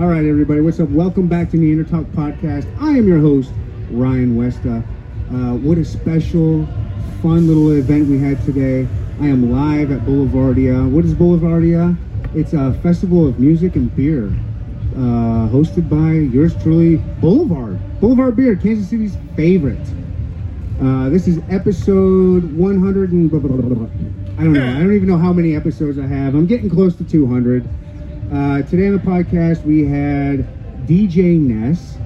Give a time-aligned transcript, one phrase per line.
[0.00, 0.88] All right, everybody, what's up?
[0.88, 2.66] Welcome back to Neander Talk Podcast.
[2.80, 3.52] I am your host,
[3.90, 4.82] Ryan Westa.
[5.28, 6.66] Uh, what a special,
[7.20, 8.88] fun little event we had today.
[9.20, 10.90] I am live at Boulevardia.
[10.90, 11.98] What is Boulevardia?
[12.34, 14.28] It's a festival of music and beer,
[14.96, 17.78] uh, hosted by yours truly, Boulevard.
[18.00, 19.86] Boulevard Beer, Kansas City's favorite.
[20.80, 23.86] Uh, this is episode 100 and blah, blah, blah.
[24.38, 24.66] I don't know.
[24.66, 26.34] I don't even know how many episodes I have.
[26.34, 27.68] I'm getting close to 200.
[28.32, 30.46] Uh, today on the podcast, we had
[30.86, 31.96] DJ Ness,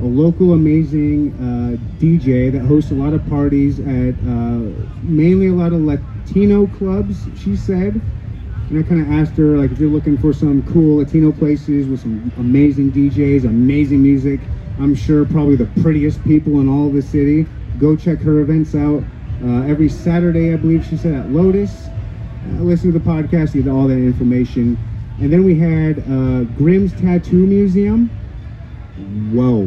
[0.00, 4.60] a local amazing uh, DJ that hosts a lot of parties at uh,
[5.02, 8.00] mainly a lot of Latino clubs, she said.
[8.70, 11.86] And I kind of asked her, like, if you're looking for some cool Latino places
[11.88, 14.40] with some amazing DJs, amazing music,
[14.80, 17.46] I'm sure probably the prettiest people in all of the city,
[17.78, 19.04] go check her events out.
[19.44, 21.86] Uh, every Saturday, I believe she said at Lotus.
[22.48, 24.78] Uh, listen to the podcast, you get all that information.
[25.18, 28.10] And then we had uh, Grimm's Tattoo Museum.
[29.32, 29.66] Whoa.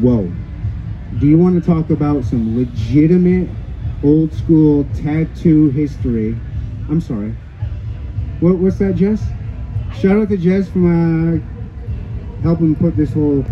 [0.00, 0.32] Whoa.
[1.18, 3.48] Do you want to talk about some legitimate
[4.02, 6.36] old school tattoo history?
[6.88, 7.34] I'm sorry.
[8.40, 9.22] What, what's that, Jess?
[9.98, 11.38] Shout out to Jess for uh,
[12.42, 13.44] helping put this whole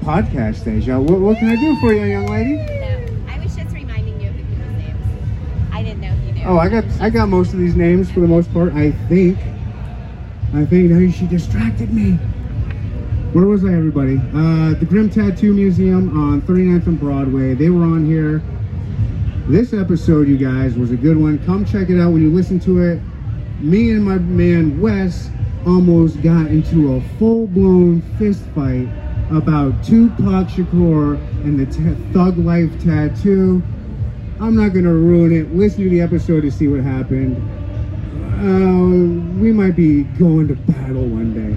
[0.00, 1.02] podcast stage out.
[1.02, 2.56] What, what can I do for you, young lady?
[2.56, 5.06] No, I was just reminding you of the people's names.
[5.72, 6.44] I didn't know you knew.
[6.44, 8.72] Oh, I got I got most of these names for the most part.
[8.72, 9.38] I think.
[10.52, 12.12] I think now she distracted me.
[13.32, 14.16] Where was I, everybody?
[14.34, 17.54] Uh, the Grimm Tattoo Museum on 39th and Broadway.
[17.54, 18.42] They were on here.
[19.46, 21.38] This episode, you guys, was a good one.
[21.46, 23.00] Come check it out when you listen to it.
[23.60, 25.30] Me and my man Wes
[25.64, 28.88] almost got into a full-blown fist fight
[29.30, 33.62] about Tupac Shakur and the Thug Life tattoo.
[34.40, 35.54] I'm not gonna ruin it.
[35.54, 37.59] Listen to the episode to see what happened.
[38.40, 41.52] Uh, we might be going to battle one day.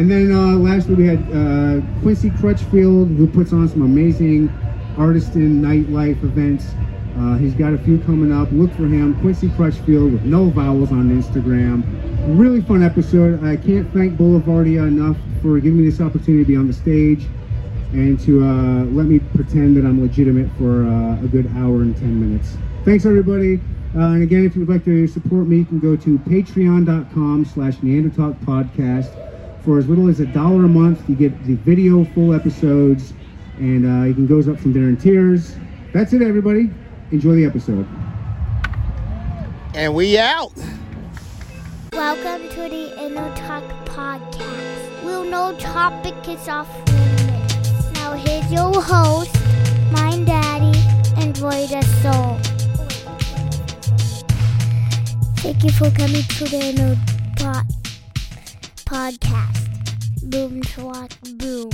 [0.00, 4.48] And then uh, lastly, we had uh, Quincy Crutchfield, who puts on some amazing
[4.96, 6.66] artisan nightlife events.
[7.18, 8.48] Uh, he's got a few coming up.
[8.50, 11.84] Look for him, Quincy Crutchfield, with no vowels on Instagram.
[12.38, 13.44] Really fun episode.
[13.44, 17.26] I can't thank Boulevardia enough for giving me this opportunity to be on the stage
[17.92, 21.94] and to uh, let me pretend that I'm legitimate for uh, a good hour and
[21.94, 22.56] 10 minutes.
[22.84, 23.60] Thanks, everybody.
[23.96, 27.46] Uh, and again, if you would like to support me, you can go to patreon.com
[27.46, 29.10] slash Neandertalk podcast.
[29.64, 33.14] For as little as a dollar a month, you get the video full episodes,
[33.56, 35.56] and uh, you can goes up from dinner and tears.
[35.94, 36.70] That's it, everybody.
[37.10, 37.88] Enjoy the episode.
[39.74, 40.52] And we out.
[41.92, 45.04] Welcome to the Neander Talk Podcast.
[45.04, 47.92] We'll no topic is off limits.
[47.94, 49.34] Now here's your host,
[49.90, 50.78] my daddy,
[51.16, 52.55] and Roy the Soul.
[55.46, 56.96] Thank you for coming to the Inner
[57.36, 57.66] Pod
[58.84, 60.28] Podcast.
[60.28, 61.70] Boom, swat, boom.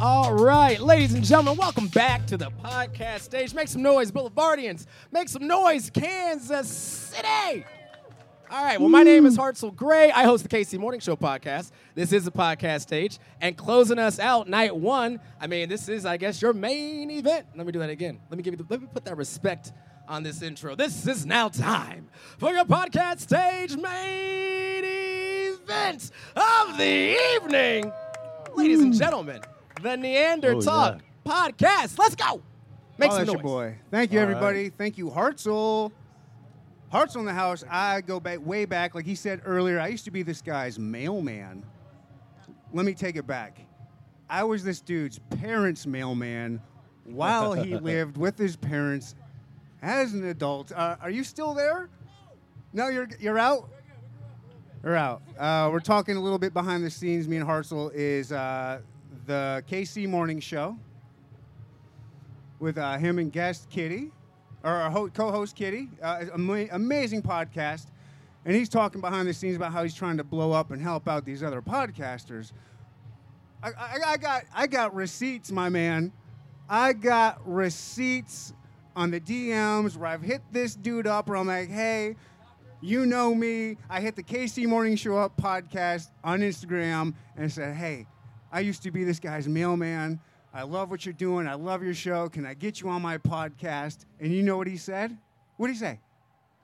[0.00, 3.52] All right, ladies and gentlemen, welcome back to the podcast stage.
[3.52, 4.86] Make some noise, Boulevardians.
[5.12, 7.66] Make some noise, Kansas City.
[8.50, 10.10] All right, well, my name is Hartzell Gray.
[10.10, 11.70] I host the KC Morning Show podcast.
[11.94, 13.18] This is the podcast stage.
[13.42, 17.44] And closing us out, night one, I mean, this is, I guess, your main event.
[17.54, 18.20] Let me do that again.
[18.30, 19.72] Let me give you the, let me put that respect
[20.08, 20.74] on this intro.
[20.74, 22.08] This is now time
[22.38, 27.92] for your podcast stage main event of the evening.
[28.54, 28.98] Ladies and hmm.
[28.98, 29.42] gentlemen,
[29.82, 31.98] the Neander Oh, Talk podcast.
[31.98, 32.42] Let's go.
[32.96, 33.34] Make oh, some that's noise.
[33.34, 33.76] your boy.
[33.90, 34.70] Thank you, All everybody.
[34.70, 35.92] Thank you, Hartzell.
[36.92, 37.62] Hartzell in the house.
[37.70, 38.94] I go back way back.
[38.94, 41.64] Like he said earlier, I used to be this guy's mailman.
[42.72, 43.60] Let me take it back.
[44.30, 46.60] I was this dude's parents' mailman
[47.04, 49.14] while he lived with his parents
[49.82, 50.72] as an adult.
[50.72, 51.88] Uh, are you still there?
[52.72, 53.68] No, you're you're out.
[54.84, 55.22] You're out.
[55.38, 57.26] Uh, we're talking a little bit behind the scenes.
[57.26, 58.80] Me and Hartzell is uh,
[59.26, 60.76] the KC Morning Show
[62.58, 64.10] with uh, him and guest Kitty,
[64.62, 65.88] or our ho- co-host Kitty.
[66.02, 67.86] Uh, ama- amazing podcast,
[68.44, 71.08] and he's talking behind the scenes about how he's trying to blow up and help
[71.08, 72.52] out these other podcasters.
[73.62, 76.12] I, I, I got I got receipts, my man.
[76.68, 78.52] I got receipts
[78.98, 82.16] on the DMs where I've hit this dude up, where I'm like, hey.
[82.80, 83.76] You know me.
[83.90, 88.06] I hit the KC Morning Show Up podcast on Instagram and said, Hey,
[88.52, 90.20] I used to be this guy's mailman.
[90.54, 91.48] I love what you're doing.
[91.48, 92.28] I love your show.
[92.28, 94.04] Can I get you on my podcast?
[94.20, 95.18] And you know what he said?
[95.56, 95.98] What did he say?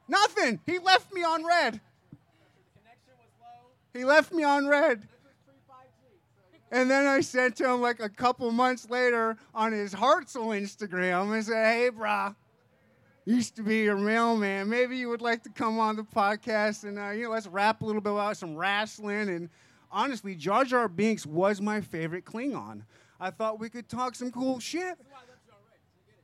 [0.06, 0.60] Nothing.
[0.66, 1.80] He left me on red.
[3.92, 5.08] He left me on red.
[6.74, 11.32] And then I sent to him like a couple months later on his Hartzell Instagram
[11.32, 12.34] and said, Hey, brah,
[13.24, 14.68] used to be your mailman.
[14.68, 17.82] Maybe you would like to come on the podcast and uh, you know let's rap
[17.82, 19.28] a little bit about some wrestling.
[19.28, 19.50] And
[19.92, 22.82] honestly, Jar Jar Binks was my favorite Klingon.
[23.20, 24.98] I thought we could talk some cool shit.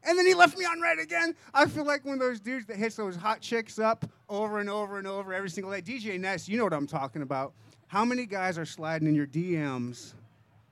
[0.03, 1.37] And then he left me on red again.
[1.55, 4.69] I feel like one of those dudes that hits those hot chicks up over and
[4.69, 5.81] over and over every single day.
[5.81, 7.53] DJ Ness, you know what I'm talking about.
[7.87, 10.14] How many guys are sliding in your DMs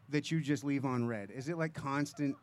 [0.08, 1.31] that you just leave on red?
[1.31, 2.37] Is it like constant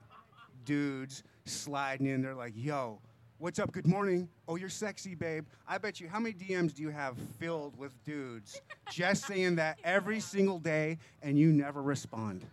[0.66, 2.22] dudes sliding in?
[2.22, 3.00] They're like, yo,
[3.38, 3.72] what's up?
[3.72, 4.30] Good morning.
[4.48, 5.46] Oh, you're sexy, babe.
[5.68, 9.80] I bet you, how many DMs do you have filled with dudes just saying that
[9.84, 12.46] every single day and you never respond?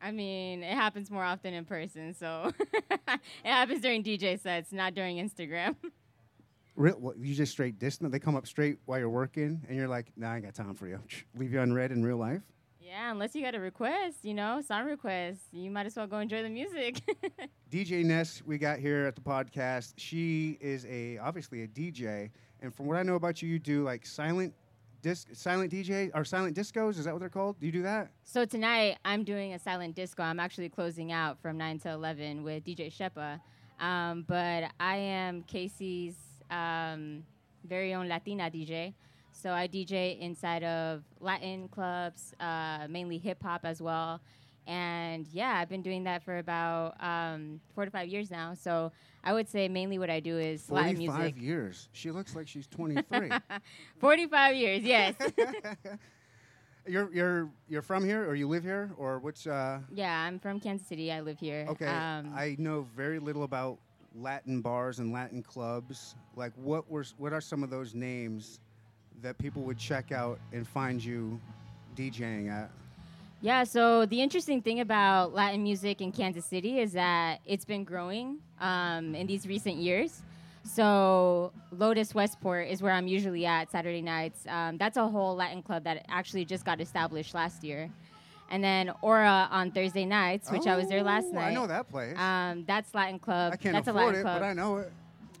[0.00, 2.52] I mean, it happens more often in person, so
[2.90, 5.74] it happens during DJ sets, not during Instagram.
[6.76, 8.12] Real, what, you just straight distant?
[8.12, 10.74] They come up straight while you're working, and you're like, "Nah, I ain't got time
[10.74, 11.00] for you."
[11.36, 12.42] Leave you unread in real life.
[12.88, 16.20] Yeah, unless you got a request, you know, song request, you might as well go
[16.20, 17.02] enjoy the music.
[17.70, 19.92] DJ Ness, we got here at the podcast.
[19.98, 22.30] She is a obviously a DJ,
[22.62, 24.54] and from what I know about you, you do like silent
[25.02, 26.98] disc, silent DJ or silent discos.
[26.98, 27.60] Is that what they're called?
[27.60, 28.10] Do you do that?
[28.24, 30.22] so tonight I'm doing a silent disco.
[30.22, 33.38] I'm actually closing out from 9 to 11 with DJ Shepa.
[33.84, 36.16] Um, but I am KC's
[36.50, 37.22] um,
[37.64, 38.94] very own Latina DJ.
[39.40, 44.20] So I DJ inside of Latin clubs, uh, mainly hip hop as well.
[44.66, 48.54] And yeah, I've been doing that for about um, four to five years now.
[48.54, 48.90] So
[49.22, 51.14] I would say mainly what I do is Latin music.
[51.16, 51.88] Forty-five years.
[51.92, 53.30] She looks like she's 23.
[54.00, 55.14] 45 years, yes.
[56.86, 59.46] you're you're you're from here, or you live here, or which?
[59.46, 61.12] Uh, yeah, I'm from Kansas City.
[61.12, 61.64] I live here.
[61.70, 63.78] Okay, Um, I know very little about
[64.16, 66.16] Latin bars and Latin clubs.
[66.34, 68.58] Like, what were what are some of those names
[69.22, 71.40] that people would check out and find you
[71.96, 72.70] DJing at?
[73.40, 77.84] Yeah, so the interesting thing about Latin music in Kansas City is that it's been
[77.84, 80.22] growing um, in these recent years.
[80.64, 84.44] So Lotus Westport is where I'm usually at Saturday nights.
[84.48, 87.88] Um, that's a whole Latin club that actually just got established last year.
[88.50, 91.48] And then Aura on Thursday nights, which I was there last Oh, night.
[91.50, 92.18] I know that place.
[92.18, 93.52] Um, that's Latin club.
[93.52, 94.40] I can't that's a afford Latin it, club.
[94.40, 94.92] but I know it.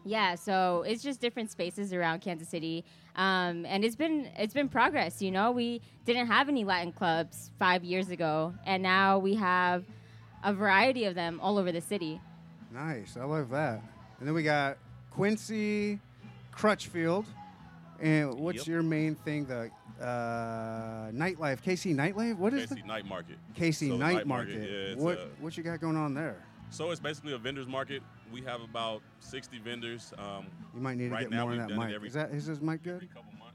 [0.08, 2.82] Yeah, so it's just different spaces around Kansas City,
[3.14, 5.20] um, and it's been it's been progress.
[5.20, 9.84] You know, we didn't have any Latin clubs five years ago, and now we have
[10.42, 12.22] a variety of them all over the city.
[12.72, 13.82] Nice, I love that.
[14.18, 14.78] And then we got
[15.10, 16.00] Quincy
[16.52, 17.26] Crutchfield.
[18.00, 18.66] And what's Yep.
[18.68, 19.44] your main thing?
[19.44, 19.70] The
[20.00, 22.36] uh, nightlife, KC Nightlife.
[22.38, 23.36] What is KC the Night Market.
[23.58, 24.70] KC So the Night, Market?
[24.70, 26.36] yeah, what uh, what you got going on there?
[26.70, 28.02] So it's basically a vendors market.
[28.32, 30.12] We have about 60 vendors.
[30.18, 31.94] Um, You might need to get now more on that mic.
[31.94, 33.14] every- is that is this mic every good?
[33.14, 33.54] couple months.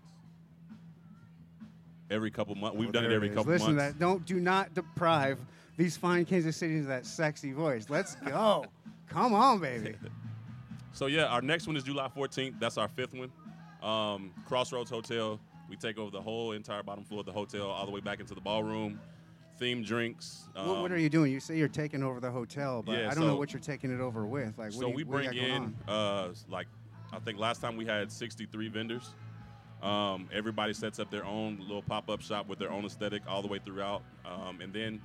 [2.09, 2.77] Every couple months.
[2.77, 3.35] We've Oh, done it every is.
[3.35, 3.93] couple Listen, months.
[3.93, 5.39] that don't do not deprive
[5.77, 7.89] these fine Kansas Cityans of that sexy voice.
[7.89, 8.65] Let's go.
[9.07, 9.95] Come on, baby.
[10.91, 12.59] So yeah, our next one is July 14th.
[12.59, 13.31] That's our fifth one.
[13.81, 15.39] Um, Crossroads Hotel.
[15.69, 18.19] We take over the whole entire bottom floor of the hotel, all the way back
[18.19, 18.99] into the ballroom.
[19.59, 20.49] Themed drinks.
[20.53, 21.31] what, what um, are you doing?
[21.31, 23.93] You say you're taking over the hotel, but Yeah, I don't know what you're taking
[23.93, 24.57] it over with.
[24.57, 26.67] Like, what so do you, we what bring in uh, like
[27.13, 29.13] I think last time we had 63 vendors.
[29.81, 33.49] Um, everybody sets up their own little pop-up shop with their own aesthetic all the
[33.49, 35.01] way throughout, um, and then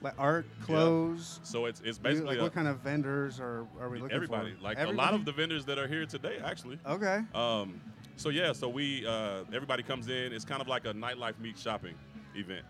[0.00, 1.40] like art, clothes.
[1.42, 4.54] so it's it's basically like a- what kind of vendors are, are we looking everybody,
[4.54, 4.62] for?
[4.62, 6.78] like a lot of the vendors that are here today, actually.
[6.86, 7.20] Okay.
[7.34, 7.80] Um,
[8.16, 10.32] so yeah, so we uh, everybody comes in.
[10.32, 11.94] It's kind of like a nightlife meet shopping
[12.34, 12.64] event.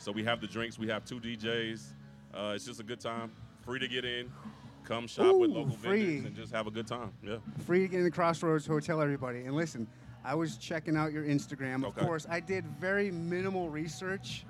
[0.00, 1.82] So we have the drinks, we have two DJs.
[2.32, 3.30] Uh, it's just a good time,
[3.66, 4.32] free to get in.
[4.84, 6.14] Come shop with local free.
[6.14, 7.12] vendors and just have a good time.
[7.22, 7.36] Yeah.
[7.66, 9.40] Free to get in the Crossroads Hotel, everybody.
[9.40, 9.86] And listen,
[10.24, 11.84] I was checking out your Instagram.
[11.86, 12.06] Of Okay.
[12.06, 14.44] course, I did very minimal research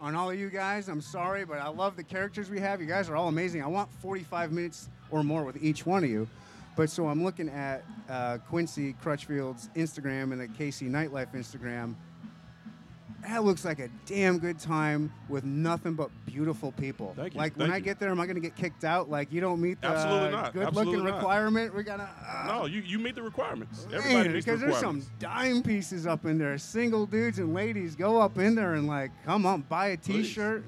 [0.00, 0.88] on all of you guys.
[0.88, 2.80] I'm sorry, but I love the characters we have.
[2.80, 3.60] You guys are all amazing.
[3.60, 6.28] I want 45 minutes or more with each one of you.
[6.76, 11.96] But so I'm looking at uh, Quincy Crutchfield's Instagram and the KC Nightlife Instagram.
[13.22, 17.12] That looks like a damn good time with nothing but beautiful people.
[17.16, 19.08] Thank you, Like when thank I get there, am I going to get kicked out?
[19.08, 21.16] Like you don't meet the Absolutely not, good absolutely looking not.
[21.18, 21.72] requirement.
[21.74, 22.10] We're gonna.
[22.28, 23.86] uh, No, you, you meet the requirements.
[23.86, 26.58] Man, Everybody meets the because there's some dime pieces up in there.
[26.58, 30.26] Single dudes and ladies go up in there and like, come on, buy a Please.
[30.26, 30.64] T-shirt,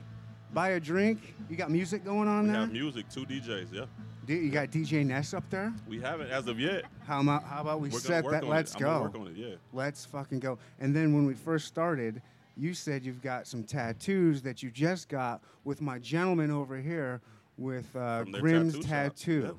[0.52, 1.34] buy a drink.
[1.50, 2.60] You got music going on We there.
[2.60, 3.72] have music, two DJs.
[3.72, 3.84] Yeah,
[4.28, 5.72] you got DJ Ness up there.
[5.88, 6.84] we haven't as of yet.
[7.04, 8.46] How about how about we We're set that?
[8.46, 9.10] Let's go.
[9.26, 9.36] it.
[9.36, 9.54] Yeah.
[9.72, 10.56] Let's fucking go.
[10.78, 12.22] And then when we first started,
[12.56, 17.20] you said you've got some tattoos that you just got with my gentleman over here
[17.56, 18.90] with uh, Grimm's tattoo shop.
[18.90, 19.42] tattoo.
[19.46, 19.50] Yeah.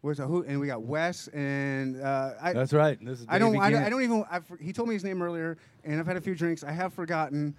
[0.00, 0.44] Where's a who?
[0.44, 2.96] And we got Wes and uh, I, That's right.
[3.04, 3.82] This is I don't, I don't.
[3.82, 4.24] I don't even.
[4.30, 6.62] I, for- he told me his name earlier, and I've had a few drinks.
[6.62, 7.56] I have forgotten,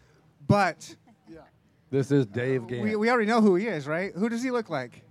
[0.47, 0.95] but
[1.29, 1.39] yeah.
[1.91, 2.83] This is Dave Gant.
[2.83, 4.13] we, we already know who he is, right?
[4.15, 5.03] Who does he look like?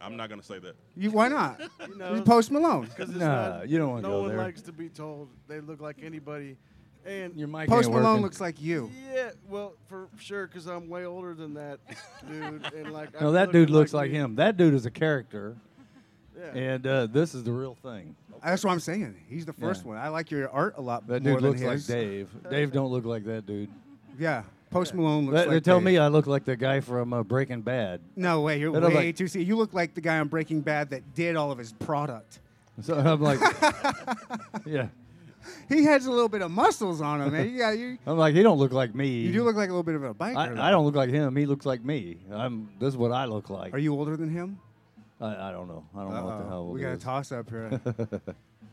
[0.00, 0.74] I'm not gonna say that.
[0.96, 1.60] You why not?
[1.88, 2.86] You know, Post Malone.
[2.96, 5.80] Because Nah, not, you don't wanna No go one likes to be told they look
[5.80, 6.56] like anybody.
[7.04, 8.22] And Your mic Post ain't Malone working.
[8.22, 8.90] looks like you.
[9.12, 11.80] yeah, well, for sure, because I'm way older than that
[12.28, 12.64] dude.
[12.74, 14.18] And like, No, I'm that dude looking looks like me.
[14.18, 14.36] him.
[14.36, 15.56] That dude is a character,
[16.38, 16.44] Yeah.
[16.60, 18.14] and uh, this is the real thing.
[18.44, 19.16] That's what I'm saying.
[19.28, 19.88] He's the first Yeah.
[19.88, 19.96] one.
[19.98, 21.86] I like your art a lot That more dude than looks like his.
[21.86, 22.30] Dave.
[22.50, 23.68] Dave don't look like that dude.
[24.18, 24.42] Yeah.
[24.70, 25.84] Post Malone looks They, like tell Dave.
[25.84, 28.00] me I look like the guy from uh, Breaking Bad.
[28.16, 29.42] No way, you're They don't way like- too see.
[29.42, 32.38] You look like the guy on Breaking Bad that did all of his product.
[32.80, 33.38] So I'm like,
[34.66, 34.88] yeah.
[35.68, 37.54] He has a little bit of muscles on him, man.
[37.54, 39.08] Yeah, you I'm like, he don't look like me.
[39.08, 40.54] you do look like a little bit of a biker.
[40.54, 40.60] though.
[40.62, 41.34] I, I don't look like him.
[41.36, 42.18] He looks like me.
[42.30, 42.70] I'm.
[42.78, 43.74] This is what I look like.
[43.74, 44.58] Are you older than him?
[45.20, 45.84] I, I don't know.
[45.96, 46.66] I don't know what the hell.
[46.68, 47.02] we it got a is.
[47.02, 47.80] toss up here.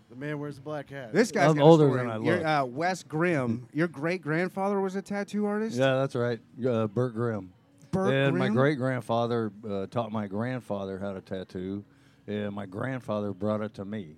[0.09, 1.13] The man wears a black hat.
[1.13, 1.99] this guy's I'm got a older story.
[1.99, 2.45] than I Your, look.
[2.45, 3.67] uh, Wes Grimm.
[3.73, 5.77] Your great grandfather was a tattoo artist.
[5.77, 6.39] Yeah, that's right.
[6.67, 7.53] Uh, Burt Grimm.
[7.91, 11.83] Burt and my great grandfather uh, taught my grandfather how to tattoo,
[12.25, 14.15] and my grandfather brought it to me.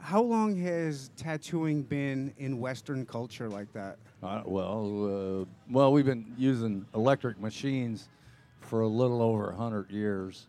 [0.00, 3.98] How long has tattooing been in Western culture like that?
[4.22, 8.08] Uh, well, uh, well, we've been using electric machines
[8.60, 10.46] for a little over hundred years.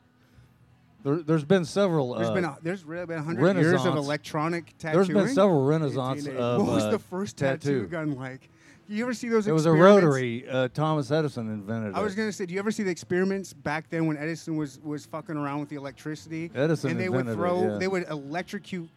[1.03, 2.15] There, there's been several.
[2.15, 5.07] There's uh, been a, there's really been hundred years of electronic tattooing.
[5.07, 6.37] There's been several renaissance 1880.
[6.37, 7.87] of what was uh, the first tattoo, tattoo.
[7.87, 8.49] gun like?
[8.87, 9.47] You ever see those?
[9.47, 10.47] It was a rotary.
[10.47, 11.95] Uh, Thomas Edison invented it.
[11.97, 12.17] I was it.
[12.17, 15.37] gonna say, do you ever see the experiments back then when Edison was was fucking
[15.37, 16.51] around with the electricity?
[16.53, 17.77] Edison and they would invented it, throw, yeah.
[17.77, 18.89] they would electrocute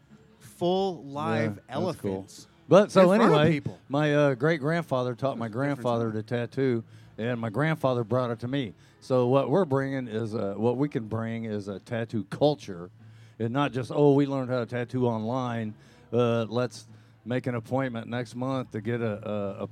[0.56, 2.12] full live Yeah, that's cool.
[2.12, 2.46] elephants.
[2.68, 6.82] But so in front of anyway, my uh, great grandfather taught my grandfather to tattoo,
[7.18, 8.72] and my grandfather brought it to me.
[9.00, 12.90] So what we're bringing is uh, what we can bring is a tattoo culture,
[13.38, 15.74] and not just oh we learned how to tattoo online.
[16.12, 16.86] Uh, let's
[17.26, 19.68] make an appointment next month to get a a,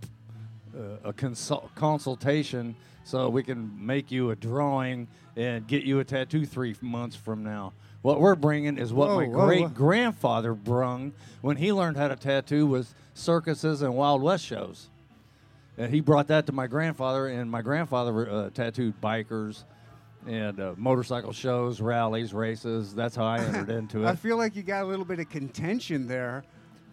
[0.79, 2.75] a, a consult, consultation
[3.05, 7.43] so we can make you a drawing and get you a tattoo three months from
[7.43, 7.73] now.
[8.03, 12.17] What we're bringing is what Whoa, my great grandfather brung when he learned how to
[12.17, 14.89] tattoo was circuses and Wild West shows.
[15.79, 19.65] And he brought that to my grandfather, and my grandfather uh, tattooed bikers
[20.27, 22.95] and uh, motorcycle shows, rallies, races.
[22.95, 24.07] That's how I entered into it.
[24.07, 26.45] I feel like you got a little bit of contention there.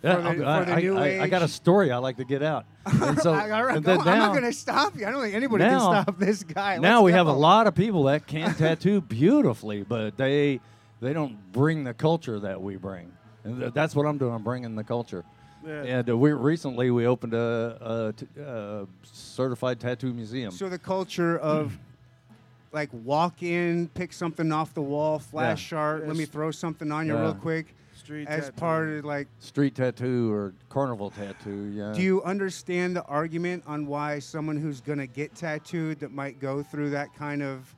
[0.01, 1.21] yeah, for the, I, for the I- new I- age.
[1.21, 2.65] I got a story I like to get out.
[3.01, 4.07] And so, I, all right, and go then on.
[4.07, 5.05] I'm not going to stop you.
[5.05, 6.77] I don't think anybody now- can stop this guy.
[6.77, 10.59] now Let's we have a lot of people that can tattoo beautifully, but they
[11.01, 13.11] they don't bring the culture that we bring,
[13.43, 14.33] and th- that's what I'm doing.
[14.33, 15.23] I'm bringing the culture.
[15.65, 15.83] Yeah.
[15.83, 20.51] And uh, we recently we opened a, a t- uh, certified tattoo museum.
[20.51, 21.77] So the culture of
[22.71, 25.69] like walk in, pick something off the wall, flash Yeah.
[25.77, 26.07] chart.
[26.07, 27.21] Let me throw something on you Yeah.
[27.21, 27.75] real quick.
[27.97, 28.51] Street As tattoo.
[28.57, 31.71] part of like, Street tattoo or carnival tattoo.
[31.75, 31.91] Yeah.
[31.93, 36.63] do you understand the argument on why someone who's gonna get tattooed that might go
[36.63, 37.75] through that kind of?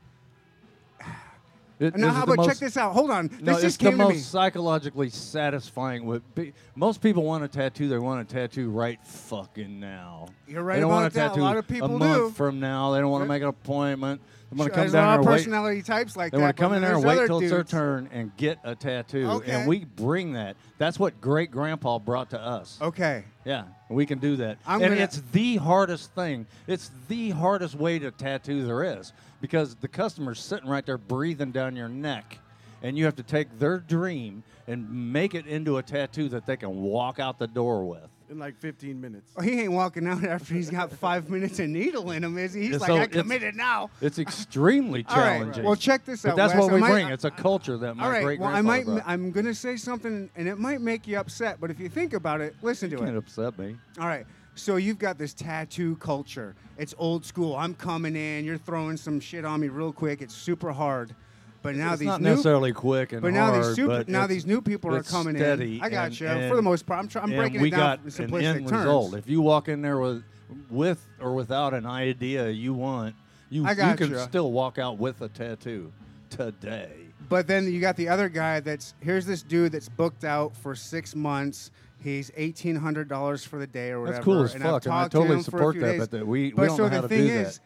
[1.82, 2.94] It- how the about check this out?
[2.94, 4.20] Hold on, No, this it's just the came to most me.
[4.20, 6.22] psychologically satisfying.
[6.36, 10.28] Pe- most people want a tattoo, they want a tattoo right fucking now.
[10.48, 11.26] You're right They don't about want a that.
[11.26, 12.30] A tattoo lot of people a month do.
[12.36, 12.92] from now.
[12.92, 14.22] They don't want to make an appointment.
[14.52, 15.32] They want to come There's a down lot there of wait.
[15.38, 16.44] personality types like They that.
[16.44, 17.72] want to come but in there and there's wait other till it's their dudes.
[17.72, 19.26] turn and get a tattoo.
[19.30, 19.52] Okay.
[19.52, 20.58] And we bring that.
[20.78, 22.78] That's what great grandpa brought to us.
[22.82, 23.24] Okay.
[23.46, 24.58] Yeah, we can do that.
[24.68, 26.48] I'm and gonna- it's the hardest thing.
[26.68, 31.52] It's the hardest way to tattoo there is because the customer's sitting right there breathing
[31.52, 32.40] down your neck.
[32.84, 36.58] And you have to take their dream and make it into a tattoo that they
[36.58, 38.10] can walk out the door with.
[38.32, 39.30] In like 15 minutes.
[39.36, 42.54] Well, he ain't walking out after he's got five minutes of needle in him, is
[42.54, 42.62] he?
[42.64, 43.90] He's Yeah, like, I it's- committed now.
[44.02, 45.38] It's extremely All right.
[45.40, 45.64] challenging.
[45.66, 46.38] Well, check this but out.
[46.38, 46.64] that's Wes.
[46.64, 47.08] what I we might- bring.
[47.10, 48.24] It's a culture that my All right.
[48.24, 48.86] great Well, I might.
[48.86, 51.58] grandfather I'm gonna say something, and it might make you upset.
[51.60, 53.18] But if you think about it, listen to can't it.
[53.18, 53.76] upset me.
[54.00, 54.26] All right.
[54.56, 56.56] So you've got this tattoo culture.
[56.78, 57.56] It's old school.
[57.56, 58.44] I'm coming in.
[58.46, 60.22] You're throwing some shit on me real quick.
[60.22, 61.16] It's super hard.
[61.64, 64.10] But now it's these not new, necessarily quick and but now hard, these super, but
[64.10, 65.82] now these new people are coming steady in.
[65.84, 66.28] I got and- you.
[66.28, 68.44] and- For the most part, I'm, try, I'm breaking we it down got in an
[68.44, 68.72] end terms.
[68.72, 69.14] result.
[69.16, 70.24] If you walk in there with,
[70.70, 73.16] with or without an idea you want,
[73.50, 74.20] you I you can gotcha.
[74.24, 75.92] still walk out with a tattoo
[76.30, 76.90] today.
[77.30, 80.76] But then you got the other guy that's here's this dude that's booked out for
[80.76, 81.72] six months.
[82.04, 84.16] He's eighteen hundred dollars for the day or whatever.
[84.16, 85.76] That's cool as and I've fuck, and I talked to totally him for a support
[85.76, 86.00] few that, days.
[86.00, 87.64] but that we- we but don't so know the how to thing do is, that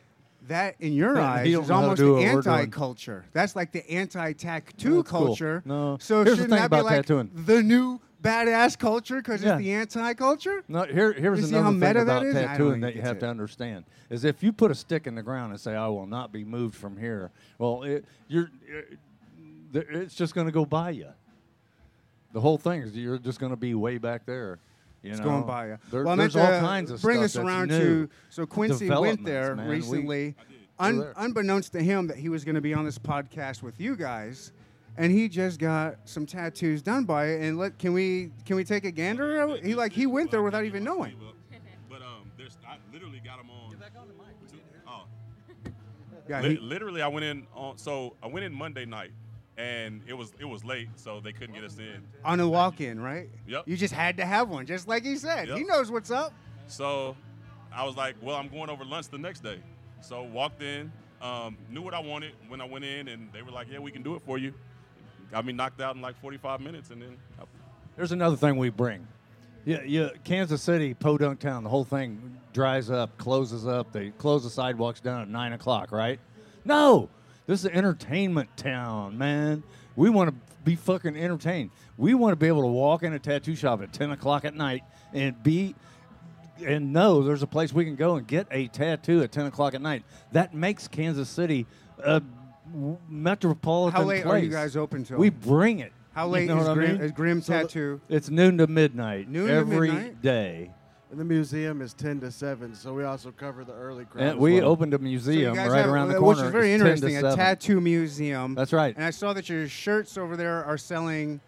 [0.80, 2.56] in your eyes is know how to almost the what we're doing.
[2.60, 3.25] anti-culture.
[3.34, 5.25] That's like the anti-tattoo That's oh, cool.
[5.28, 5.64] culture.
[5.66, 5.98] No.
[6.00, 7.32] So Here's shouldn't thing that be like tattooing.
[7.34, 9.54] the new badass culture because Yeah.
[9.58, 10.64] it's the anti-culture?
[10.68, 12.34] No, here, here's You see how another meta thing that about is?
[12.34, 13.20] Tattooing that you have it.
[13.22, 16.08] to understand is if you put a stick in the ground and say, "I will
[16.08, 18.98] not be moved from here," well, it, you're, it,
[19.74, 21.10] it's just going to go by you.
[22.34, 24.60] The whole thing is you're just going to be way back there.
[25.06, 25.26] You It's know?
[25.26, 25.78] going by you.
[25.92, 28.08] There- well, I there's meant all to kinds of bring stuff us that's around new.
[28.08, 29.68] to so Quincy went there man.
[29.68, 30.36] We- recently.
[30.80, 31.14] un- there.
[31.18, 34.52] unbeknownst to him that he was going to be on this podcast with you guys,
[34.98, 37.42] and he just got some tattoos done by it.
[37.44, 39.56] And let can we can we take a gander?
[39.58, 41.16] He like he went there without even knowing.
[41.88, 43.76] But um, there's I literally got them on.
[44.88, 45.04] Oh,
[46.28, 47.78] Yeah, he, literally, I went in on.
[47.78, 49.12] So I went in Monday night,
[49.58, 52.04] and it was it was late, so they couldn't get us in.
[52.24, 53.30] on a walk-in, right?
[53.48, 53.68] Yep.
[53.68, 55.50] You just had to have one, just like he said.
[55.50, 56.34] He knows what's up.
[56.68, 57.16] So
[57.74, 59.60] I was like, well, I'm going over lunch the next day.
[60.02, 63.52] So walked in, um, knew what I wanted when I went in, and they were
[63.52, 64.54] like, yeah, we can do it for you.
[65.32, 67.44] Got me knocked out in like 45 minutes, and then I,
[67.96, 69.08] There's another thing we bring.
[69.66, 70.10] Yeah, yeah.
[70.24, 73.92] Kansas City, Podunk Town, the whole thing dries up, closes up.
[73.92, 76.20] They close the sidewalks down at nine o'clock, right?
[76.64, 77.10] No,
[77.48, 79.64] this is an entertainment town, man.
[79.96, 81.72] We want to be fucking entertained.
[81.98, 84.56] We want to be able to walk in a tattoo shop at ten o'clock at
[84.56, 84.84] night
[85.14, 85.75] and be
[86.66, 89.74] and know there's a place we can go and get a tattoo at ten o'clock
[89.74, 90.04] at night.
[90.32, 91.66] That makes Kansas City
[92.04, 92.22] a
[93.10, 95.18] metropolitan How late are you guys open till?
[95.18, 95.92] We bring it.
[96.14, 97.02] How You late know is, what I Grimm, mean?
[97.02, 98.02] is Grimm So Tattoo?
[98.10, 100.22] It's noon to midnight Noon to midnight?
[100.22, 100.72] day.
[101.16, 104.22] And the museum is 10 to 7, so we also cover the early crowd.
[104.32, 104.72] And we well.
[104.72, 106.40] opened a museum guys right have- around the uh, corner.
[106.42, 107.26] Which is very It's interesting.
[107.26, 108.54] A tattoo museum.
[108.54, 108.94] That's right.
[108.94, 111.40] And I saw that your shirts over there are selling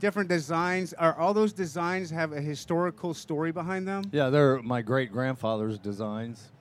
[0.00, 0.92] different designs.
[0.92, 4.04] Are all those designs have a historical story behind them?
[4.12, 6.52] Yeah, they're my great grandfather's designs.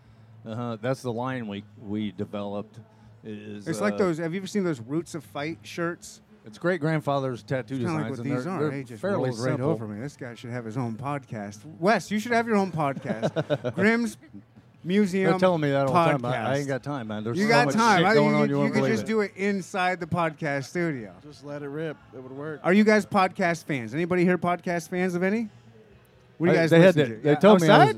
[0.45, 0.77] Uh-huh.
[0.81, 2.79] That's the line we we developed.
[3.25, 4.17] Is It's uh, like those.
[4.19, 6.21] Have you ever seen those Roots of Fight shirts?
[6.45, 8.59] It's great grandfather's tattoo Kind of designs, like what and these they're, are.
[8.61, 9.69] they're They just fairly rolled right simple.
[9.69, 9.99] over me.
[9.99, 11.59] This guy should have his own podcast.
[11.79, 13.73] Wes, you should have your own podcast.
[13.75, 14.17] Grimm's
[14.83, 15.31] Museum.
[15.31, 16.23] They're telling me that all the time.
[16.25, 17.23] I, I ain't got time, man.
[17.23, 17.97] There's You so got much time.
[17.99, 18.41] shit I, you on.
[18.41, 19.07] could- You, you could just it.
[19.07, 21.13] do it inside the podcast studio.
[21.23, 21.97] Just let it rip.
[22.15, 22.59] It would work.
[22.63, 23.95] Are you guys podcast fans?
[23.95, 25.49] Anybody here podcast fans of any?
[26.37, 27.15] What do you I- guys they had to, to?
[27.15, 27.95] They Yeah, told me I was.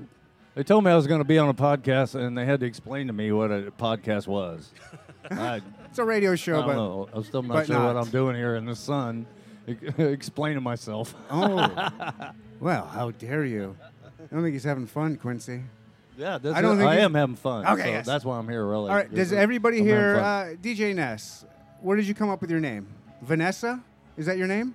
[0.56, 2.66] They told me I was going to be on a podcast, and they had to
[2.66, 4.72] explain to me what a podcast was.
[5.32, 7.10] I, It's a radio I show, don't but know.
[7.13, 7.98] I'm still not but sure what.
[7.98, 9.25] I'm doing here in the sun,
[9.98, 11.15] explaining myself.
[11.32, 11.89] oh,
[12.60, 13.75] well, how dare you?
[14.03, 15.63] I don't think he's having fun, Quincy.
[16.17, 17.65] Yeah, I don't think I am having fun.
[17.65, 18.06] Okay, so yes.
[18.06, 18.65] that's why I'm here.
[18.65, 18.89] Really.
[18.89, 20.23] All right, does I'm everybody having here, fun.
[20.23, 21.45] uh, DJ Ness?
[21.82, 22.88] Where did you come up with your name?
[23.21, 23.84] Vanessa?
[24.17, 24.73] Is that your name?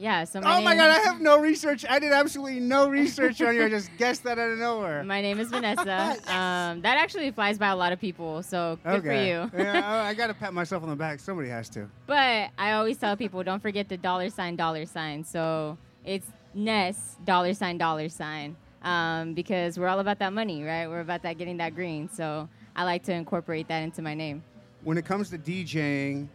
[0.00, 0.24] Yeah.
[0.24, 1.84] So my oh my God, I have no research.
[1.88, 3.64] I did absolutely no research on you.
[3.64, 5.04] I just guessed that out of nowhere.
[5.04, 6.16] My name is Vanessa.
[6.34, 9.50] um, that actually flies by a lot of people, so good for you.
[9.56, 11.20] yeah, I, I got to pat myself on the back.
[11.20, 11.88] Somebody has to.
[12.06, 15.22] But I always tell people, don't forget the dollar sign, dollar sign.
[15.22, 18.56] So it's Ness, dollar sign, dollar sign.
[18.82, 20.88] Um, because we're all about that money, right?
[20.88, 22.08] We're about that getting that green.
[22.08, 24.42] So I like to incorporate that into my name.
[24.82, 26.26] When it comes to DJing,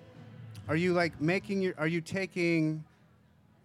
[0.69, 1.73] are you like making your?
[1.79, 2.83] Are you taking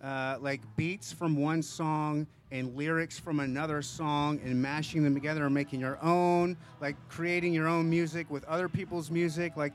[0.03, 5.45] uh, like beats from one song and lyrics from another song and mashing them together
[5.45, 6.57] and making your own?
[6.81, 9.57] Like creating your own music with other people's music?
[9.57, 9.73] Like,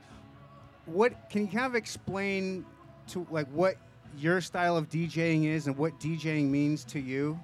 [0.86, 2.64] what can you kind of explain
[3.08, 3.76] to like what
[4.18, 7.38] your style of DJing is and what DJing means to you?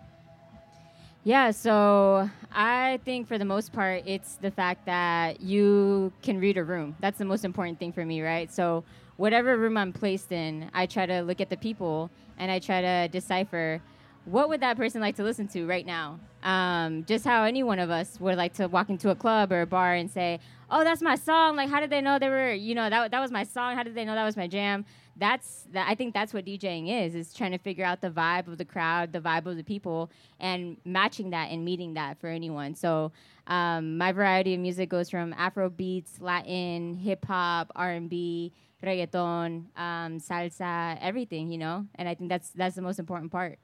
[1.24, 6.58] Yeah, so I think for the most part, it's the fact that you can read
[6.58, 6.96] a room.
[6.98, 8.52] That's the most important thing for me, right?
[8.52, 8.82] So,
[9.22, 12.80] whatever room I'm placed in, I try to look at the people and I try
[12.80, 13.80] to decipher
[14.24, 16.18] what would that person like to listen to right now.
[16.42, 19.60] Um, just how any one of us would like to walk into a club or
[19.60, 22.52] a bar and say, "Oh, that's my song." Like, how did they know they were?
[22.52, 23.76] You know, that that was my song.
[23.76, 24.84] How did they know that was my jam?
[25.16, 25.88] That's that.
[25.88, 28.64] I think that's what DJing is: is trying to figure out the vibe of the
[28.64, 32.74] crowd, the vibe of the people, and matching that and meeting that for anyone.
[32.74, 33.12] So,
[33.46, 38.52] um, my variety of music goes from Afro beats, Latin, hip hop, R and B,
[38.82, 41.50] reggaeton, um, salsa, everything.
[41.50, 43.58] You know, and I think that's that's the most important part.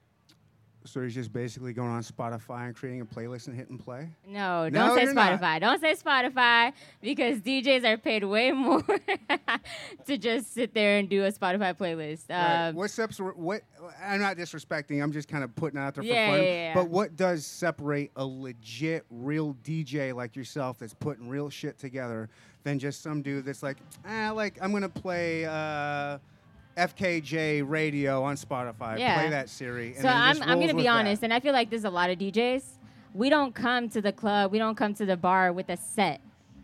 [0.85, 4.09] So he's just basically going on Spotify and creating a playlist and hitting play.
[4.25, 5.39] No, No, don't say you're not.
[5.41, 5.59] Spotify.
[5.59, 8.81] Don't say Spotify because DJs are paid way more
[10.05, 12.29] to just sit there and do a Spotify playlist.
[12.29, 12.67] Right.
[12.69, 13.19] Um, what steps?
[13.19, 13.61] What?
[14.01, 15.03] I'm not disrespecting.
[15.03, 16.43] I'm just kind of putting it out there Yeah, fun.
[16.43, 16.73] yeah, yeah.
[16.73, 22.29] But what does separate a legit, real DJ like yourself that's putting real shit together
[22.63, 26.19] than just some dude that's like, ah, like I'm gonna play uh,
[26.79, 28.97] FKJ radio on Spotify.
[28.97, 29.19] Yeah.
[29.19, 29.93] Play that Siri.
[29.93, 30.89] And so I'm, I'm gonna with be that.
[30.89, 32.63] honest, and I feel like there's a lot of DJs.
[33.13, 36.21] We don't come to the club, we don't come to the bar with a set.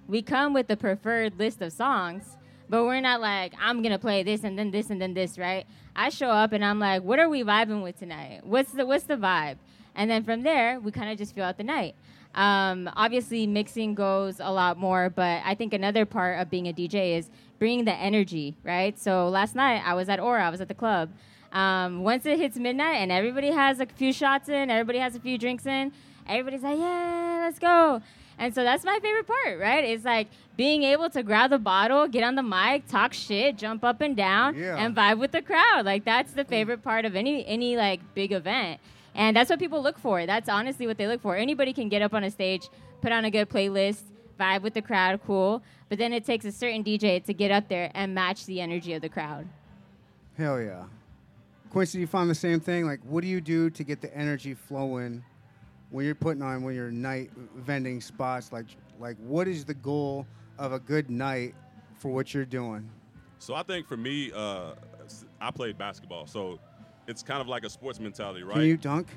[0.08, 2.38] We come with the preferred list of songs,
[2.70, 5.66] but we're not like I'm gonna play this and then this and then this, right?
[5.96, 8.42] I show up and I'm like, what are we vibing with tonight?
[8.46, 9.58] What's the what's the vibe?
[9.96, 11.96] And then from there, we kind of just feel out the night.
[12.36, 16.74] Um, obviously, mixing goes a lot more, but I think another part of being a
[16.74, 18.98] DJ is bringing the energy, right?
[19.00, 21.10] So last night I was at Aura, I was at the club.
[21.52, 25.20] Um, once it hits midnight and everybody has a few shots in, everybody has a
[25.20, 25.92] few drinks in,
[26.28, 28.02] everybody's like, yeah, let's go.
[28.38, 29.86] And so that's my favorite part, right?
[29.86, 33.86] It's like being able to grab the bottle, get on the mic, talk shit, jump
[33.86, 34.76] up and down, Yeah.
[34.76, 35.86] and vibe with the crowd.
[35.86, 38.82] Like that's the favorite part of any any like big event.
[39.14, 40.26] And that's what people look for.
[40.26, 41.38] That's honestly what they look for.
[41.38, 42.68] Anybody can get up on a stage,
[43.02, 44.02] put on a good playlist,
[44.38, 45.64] vibe with the crowd, cool.
[45.90, 48.94] But then it takes a certain DJ to get up there and match the energy
[48.94, 49.48] of the crowd.
[50.38, 50.86] Hell yeah.
[51.70, 52.86] Quincy, you found the same thing?
[52.86, 55.24] Like, what do you do to get the energy flowing
[55.92, 58.52] when you're putting on when you're night vending spots?
[58.52, 58.66] Like,
[59.00, 60.26] like what is the goal
[60.58, 61.54] of a good night
[62.00, 62.90] for what you're doing?
[63.40, 64.72] So I think for me, uh,
[65.04, 66.60] s- I played basketball, so
[67.08, 68.56] it's kind of like a sports mentality, right?
[68.56, 69.08] Can you dunk?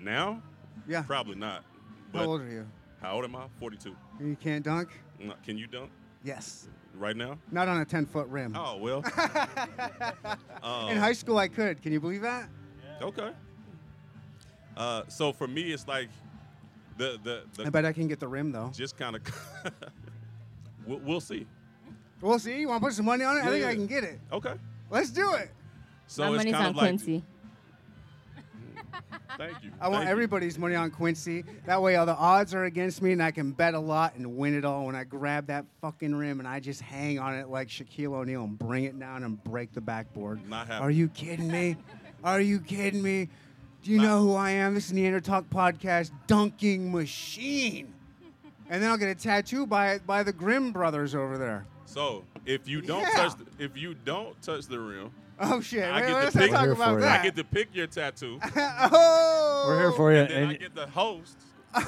[0.00, 0.42] now?
[0.86, 1.02] Yeah.
[1.02, 1.64] Probably not.
[2.12, 2.66] But How old are you?
[3.00, 3.46] How old am I?
[3.58, 3.94] 42.
[4.20, 4.90] You can't dunk?
[5.20, 5.90] No, Can you dunk
[6.22, 6.68] Yes.
[6.94, 7.38] right now?
[7.52, 8.54] Not on a 10 foot rim.
[8.56, 9.04] Oh well.
[10.62, 11.82] um, In high school, I could.
[11.82, 12.48] Can you believe that?
[13.00, 13.30] Okay.
[14.76, 16.08] Uh, so for me, it's like
[16.98, 18.70] the the, the I bet I can get the rim though.
[18.74, 19.22] just kind of.
[20.86, 21.46] we'll, we'll see.
[22.20, 22.60] We'll see.
[22.60, 23.40] You want to put some money on it?
[23.44, 23.68] I think yeah.
[23.68, 24.18] I can get it.
[24.32, 24.54] Okay.
[24.90, 25.50] Let's do it.
[26.06, 26.84] So My it's money's kind on of like.
[26.88, 27.24] Quincy.
[29.36, 29.70] Thank you.
[29.80, 30.12] I want Thank you.
[30.12, 31.44] everybody's money on Quincy.
[31.66, 34.36] That way, all the odds are against me, and I can bet a lot and
[34.36, 34.86] win it all.
[34.86, 38.44] When I grab that fucking rim and I just hang on it like Shaquille O'Neal
[38.44, 40.48] and bring it down and break the backboard.
[40.48, 40.82] Not happening.
[40.82, 41.76] Are you kidding me?
[42.24, 43.28] Are you kidding me?
[43.82, 44.74] Do you know who I am?
[44.74, 47.92] This is the Neander Talk Podcast, dunking machine.
[48.68, 51.66] And then I'll get a tattoo by by the Grimm brothers over there.
[51.84, 53.10] So if you don't Yeah.
[53.28, 55.84] touch, the, if you don't touch the rim, Oh shit!
[55.84, 57.00] I Wait, get to let's not pick- talk We're here about for you.
[57.00, 57.20] that.
[57.20, 60.18] I get to pick your tattoo, oh, We're here for you.
[60.20, 61.36] and then I and get to host
[61.74, 61.80] the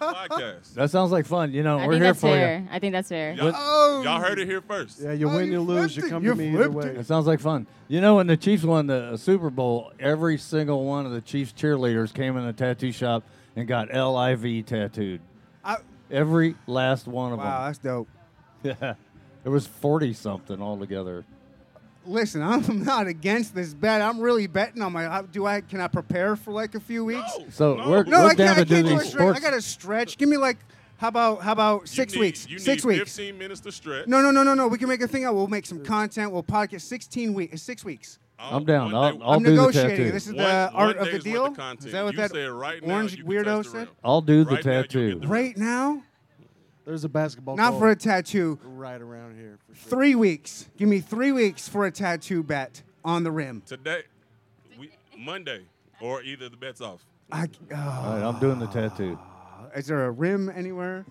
[0.00, 0.74] podcast.
[0.74, 1.52] that sounds like fun.
[1.52, 2.58] You know, I we're think here that's for fair.
[2.60, 2.68] you.
[2.70, 3.32] I think that's fair.
[3.34, 4.02] Y'all, Oh.
[4.02, 5.00] y'all heard it here first.
[5.02, 6.10] Yeah, oh, you Oh, win, you you lose, flipped you it.
[6.10, 6.86] come You to me either flipped way.
[6.94, 6.96] it.
[7.00, 7.66] It sounds like fun.
[7.88, 11.20] You know, when the Chiefs won the uh, Super Bowl, every single one of the
[11.20, 13.24] Chiefs cheerleaders came in the tattoo shop
[13.56, 15.20] and got LIV tattooed.
[15.62, 15.76] I-
[16.10, 17.46] Every last one of them.
[17.46, 18.08] wow, that's dope.
[18.62, 18.76] them.
[18.80, 18.94] Yeah.
[19.44, 21.24] It was 40 something altogether.
[22.06, 24.02] Listen, I'm not against this bet.
[24.02, 25.06] I'm really betting on my.
[25.06, 25.60] Uh, do I?
[25.60, 27.30] Can I prepare for like a few weeks?
[27.38, 27.88] No, So no.
[27.88, 28.58] we're- No, we're I down can't.
[28.58, 29.36] I to do can't do a these stretch.
[29.36, 30.18] I got to stretch.
[30.18, 30.58] Give me like,
[30.98, 32.48] how about how about You six need- weeks?
[32.48, 33.16] You Six need weeks.
[33.16, 34.06] 15 minutes to stretch.
[34.06, 34.68] No, no, no, no, no.
[34.68, 35.34] We can make a thing out.
[35.34, 36.30] We'll make some content.
[36.32, 36.82] We'll podcast.
[36.82, 37.54] Sixteen weeks.
[37.54, 38.18] Uh, six weeks.
[38.38, 38.92] I'll- I'm down.
[38.92, 39.96] one I'll, I'll, I'm do the negotiating.
[39.96, 40.10] tattoo.
[40.12, 41.50] This is one- the art of the deal.
[41.54, 41.86] content.
[41.86, 43.88] Is that what you that right orange you weirdo said?
[44.02, 45.12] I'll do the Right tattoo.
[45.14, 46.02] get the- Right now,
[46.84, 48.58] There's a basketball not goal for a tattoo.
[48.62, 49.58] right around here.
[49.68, 49.90] For sure.
[49.90, 50.68] Three weeks.
[50.76, 53.62] Give me three weeks for a tattoo bet on the rim.
[53.64, 54.02] Today,
[54.78, 55.62] we, Monday,
[56.00, 57.04] or either the bet's off.
[57.32, 59.18] I, oh, All right, I'm doing the tattoo.
[59.18, 61.06] Uh, is there a rim anywhere?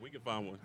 [0.00, 0.58] We can find one.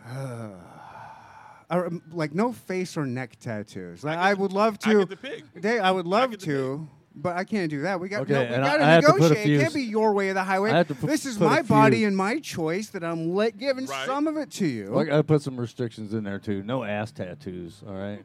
[1.72, 4.04] Or, um, like no face or neck tattoos.
[4.04, 4.89] Like get I, would love to.
[4.89, 5.00] I to.
[5.00, 5.62] get to pick.
[5.62, 8.00] Dave, I would love get to to, but I can't do that.
[8.00, 9.60] We got Okay, no, we and got to I have to put a negotiate.
[9.60, 10.71] it can't be your way of the highway.
[10.71, 13.58] I have to pu- this is put my body and my choice that I'm let,
[13.58, 14.06] giving Right.
[14.06, 14.97] some of it to you.
[14.97, 16.63] I gotta put some restrictions in there too.
[16.63, 17.84] No ass tattoos.
[17.88, 18.24] All right.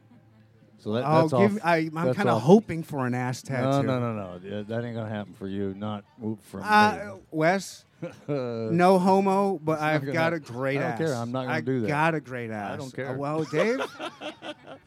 [0.87, 3.83] So that, I'll give, off, I, I'm kind of hoping for an ass tattoo.
[3.85, 4.41] No, no, no, no.
[4.41, 5.75] Yeah, That ain't gonna happen for you.
[5.75, 7.85] Not whoop, from Uh, Wes,
[8.29, 10.55] no homo, but I've gonna got a happen.
[10.55, 10.99] great I don't ass.
[10.99, 11.15] care.
[11.17, 11.87] I'm not gonna I do that.
[11.87, 12.75] I got a great ass.
[12.75, 13.11] I don't care.
[13.11, 13.81] Uh, well, Dave,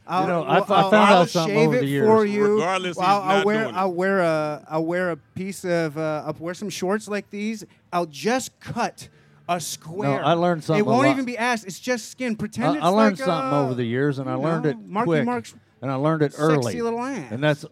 [0.07, 1.85] I'll, know, I well, f- I I'll- found out I'll something shave over it the
[1.87, 2.07] years.
[2.07, 2.53] for you.
[2.55, 3.67] Regardless, he's I'll, I'll wear.
[3.73, 7.65] I'll wear a I'll wear a piece of uh, I'll wear some shorts like these.
[7.91, 9.09] I'll just cut
[9.49, 10.21] a square.
[10.21, 11.11] No, I learned something It won't lot.
[11.11, 11.65] even be ass.
[11.65, 12.37] It's just skin.
[12.37, 14.63] Pretend I, it's I learned like, something uh, over the years, and I you learned
[14.63, 15.25] know, it Marky quick.
[15.25, 16.81] Mark's and I learned it sexy early.
[16.81, 17.31] little ass.
[17.31, 17.65] And that's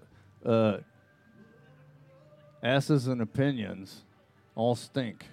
[0.46, 0.78] uh,
[2.64, 4.04] asses and opinions
[4.56, 5.26] all stink.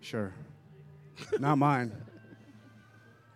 [0.00, 0.32] Sure.
[1.38, 1.92] Not mine.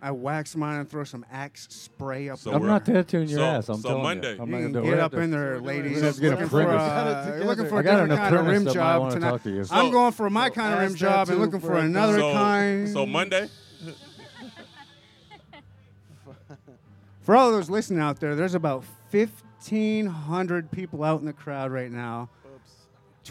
[0.04, 2.38] I wax mine and throw some Axe spray up.
[2.38, 3.68] So I'm not tattooing your so- ass.
[3.68, 4.34] I'm so telling Monday.
[4.34, 4.42] you.
[4.42, 4.94] I'm You not can gonna do it.
[4.96, 6.02] get up in there, ladies.
[6.02, 8.46] we're get looking for, uh, you're looking for I a got an different kind of
[8.46, 9.30] rim job wanna tonight.
[9.30, 9.62] talk to you.
[9.64, 12.18] So- I'm going for my so kind of rim job and looking for for another
[12.18, 12.88] so, kind.
[12.88, 13.48] so Monday,
[17.32, 21.90] For all those listening out there, there's about 1,500 people out in the crowd right
[21.90, 22.28] now.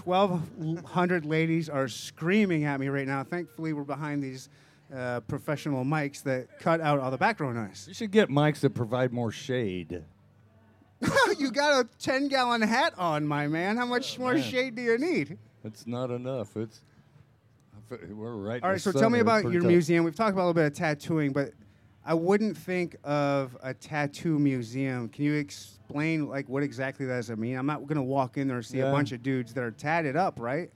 [0.03, 3.23] 1,200 ladies are screaming at me right now.
[3.23, 4.49] Thankfully, we're behind these
[4.91, 7.85] uh, professional mics that cut out all the background noise.
[7.87, 10.03] You should get mics that provide more shade.
[11.37, 13.77] you got a 10 gallon hat on, my man.
[13.77, 14.41] How much more man.
[14.41, 15.37] shade do you need?
[15.63, 16.57] It's not enough.
[16.57, 16.81] It's
[18.09, 18.63] we're right.
[18.63, 19.69] All right, so tell me about your tough.
[19.69, 20.05] museum.
[20.05, 21.51] We've talked about a little bit of tattooing, but
[22.03, 25.07] I wouldn't think of a tattoo museum.
[25.09, 27.55] Can you explain like what exactly that does it mean?
[27.55, 29.71] I'm not going to walk in there and see a bunch of dudes that are
[29.71, 30.71] tatted up, right?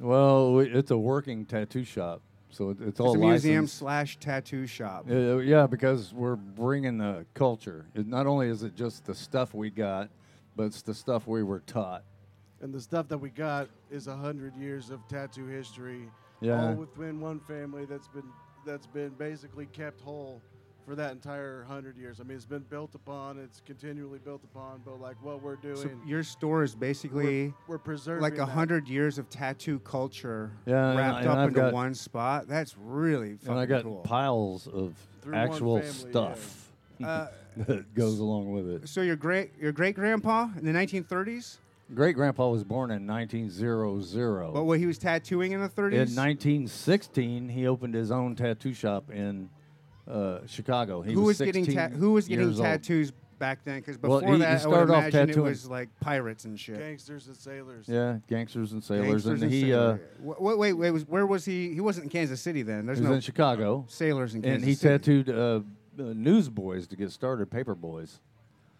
[0.00, 3.76] Well, it's a working tattoo shop, so it- it's all It's a museum licensed.
[3.78, 5.06] slash tattoo shop.
[5.10, 7.86] Uh, yeah, because we're bringing the culture.
[7.94, 10.08] It, not only is it just the stuff we got,
[10.56, 12.02] but it's the stuff we were taught.
[12.62, 16.08] And the stuff that we got is a hundred years of tattoo history,
[16.40, 16.68] Yeah.
[16.68, 18.24] all within one family that's been
[18.64, 20.40] that's been basically kept whole
[20.84, 22.18] for that entire hundred years.
[22.20, 25.76] I mean, it's been built upon, it's continually built upon, but like what we're doing,
[25.76, 30.50] So your store is basically we're, we're preserving like a hundred years of tattoo culture
[30.66, 32.48] Yeah, wrapped and up I've into got- one spot.
[32.48, 34.00] That's really fucking and I got cool.
[34.02, 38.88] piles of Through actual family, stuff Uh, that goes along with it.
[38.88, 41.58] so your great your great grandpa in the 1930s,
[41.94, 44.52] Great grandpa was born in 1900.
[44.54, 45.92] but what he was tattooing in the 30s.
[45.92, 49.50] In 1916, he opened his own tattoo shop in
[50.08, 51.02] uh, Chicago.
[51.02, 52.66] He who was, was getting ta- who was getting years old.
[52.66, 53.80] tattoos back then?
[53.80, 56.44] Because Well, before he- he that, I would started off imagine it was like pirates
[56.44, 56.78] and shit.
[56.78, 57.86] gangsters and sailors.
[57.88, 59.96] Yeah, gangsters and sailors, Gangsters and and he uh.
[60.20, 60.90] Wait, wait, wait.
[60.90, 61.72] Was, where was he?
[61.74, 62.86] He wasn't in Kansas City then.
[62.86, 64.98] There's he was no in Chicago, sailors in Kansas and he City.
[64.98, 65.60] tattooed uh,
[65.98, 68.20] uh, newsboys to get started, paper boys,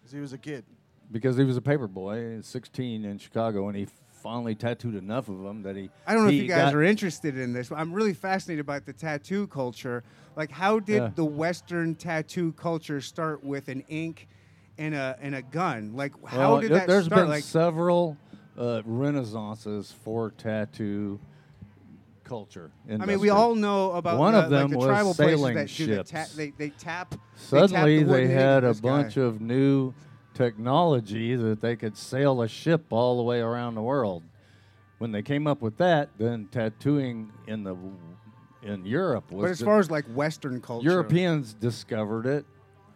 [0.01, 0.65] 'Cause he was a kid.
[1.11, 3.87] because he was a paper boy, 16 in Chicago, and he
[4.23, 5.89] finally tattooed enough of them that he.
[6.07, 8.79] I don't know if you guys are interested in this, but I'm really fascinated by
[8.79, 10.03] the tattoo culture.
[10.37, 11.09] Like, how did Yeah.
[11.13, 14.27] the Western tattoo culture start with an ink
[14.77, 15.91] and a and a gun?
[15.93, 17.17] Like, how Well, did that There's start?
[17.17, 18.17] There's been like, several
[18.57, 21.19] uh, renaissances for tattoo
[22.23, 22.71] culture.
[22.89, 25.39] I mean, we all know about One the, of them like the was tribal places
[25.41, 26.11] sailing that do the ships.
[26.11, 27.11] ta- they they tap.
[27.11, 28.89] they tap Suddenly, the they had a this guy.
[28.89, 29.93] bunch of new
[30.33, 34.23] technology that they could sail a ship all the way around the world.
[34.97, 37.75] When they came up with that, then tattooing in the
[38.61, 42.45] in Europe was But as the- far as like Western culture, Europeans discovered it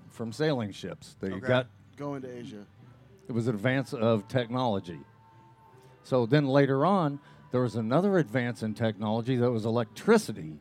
[0.09, 1.17] from sailing ships.
[1.19, 1.45] They Okay.
[1.47, 2.65] got Going to Asia.
[3.27, 4.99] it was an advance of technology.
[6.03, 7.19] So then later on,
[7.51, 10.57] there was another advance in technology that was electricity.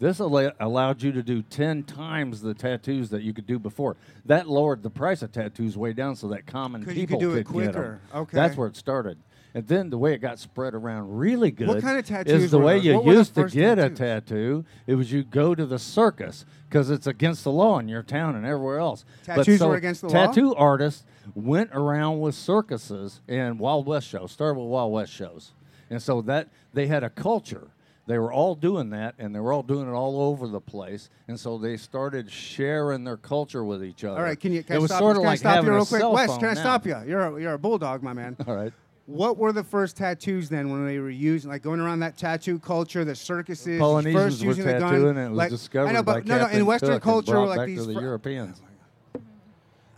[0.00, 3.96] This al- allowed you to do 10 times the tattoos that you could do before.
[4.26, 7.24] That lowered the price of tattoos way down so that common 'Cause you people could
[7.24, 7.52] do it get 'em.
[7.52, 8.00] quicker.
[8.14, 8.34] Okay.
[8.36, 9.18] That's where it started.
[9.56, 12.50] And then the way it got spread around really good what kind of tattoos is
[12.50, 12.84] the way those?
[12.86, 14.64] you What used to get a tattoo.
[14.88, 18.34] It was you go to the circus because it's against the law in your town
[18.34, 19.04] and everywhere else.
[19.22, 20.12] Tattoos so were against the law?
[20.12, 21.04] tattoo artists
[21.36, 25.52] went around with circuses and Wild West shows, started with Wild West shows.
[25.88, 27.68] And so that they had a culture.
[28.06, 31.08] They were all doing that and they were all doing it all over the place.
[31.26, 34.18] And so they started sharing their culture with each other.
[34.18, 35.22] All right, can you can it I was stop, sort you?
[35.22, 36.02] of like stop you real quick?
[36.12, 36.60] Wes, can I now.
[36.60, 36.96] stop you?
[37.06, 38.36] You're a, you're a bulldog, my man.
[38.46, 38.72] All right.
[39.06, 42.58] What were the first tattoos then when they were using, like going around that tattoo
[42.58, 44.80] culture, the circuses, Polynesians first were using the gun?
[44.80, 47.02] tattooing and it was like, discovered I know, by no, no, Captain in Western Cook
[47.02, 47.80] culture, like back these.
[47.80, 48.62] to the fr- Europeans.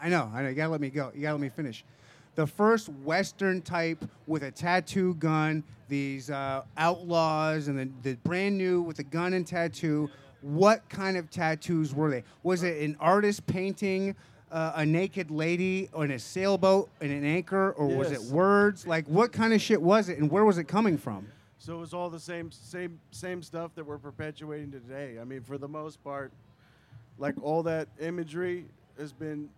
[0.00, 0.48] I know, I know.
[0.48, 1.10] You gotta let me go.
[1.14, 1.84] You gotta let me finish.
[2.36, 8.56] The first Western type with a tattoo gun, these uh, outlaws, and the, the brand
[8.56, 10.08] new with the gun and tattoo.
[10.42, 12.22] What kind of tattoos were they?
[12.42, 14.14] Was it an artist painting
[14.52, 18.86] uh, a naked lady on a sailboat and an anchor, or was it words?
[18.86, 21.26] Like, what kind of shit was it, and where was it coming from?
[21.58, 25.18] So it was all the same, same, same stuff that we're perpetuating today.
[25.20, 26.32] I mean, for the most part,
[27.18, 28.66] like all that imagery
[28.98, 29.48] has been,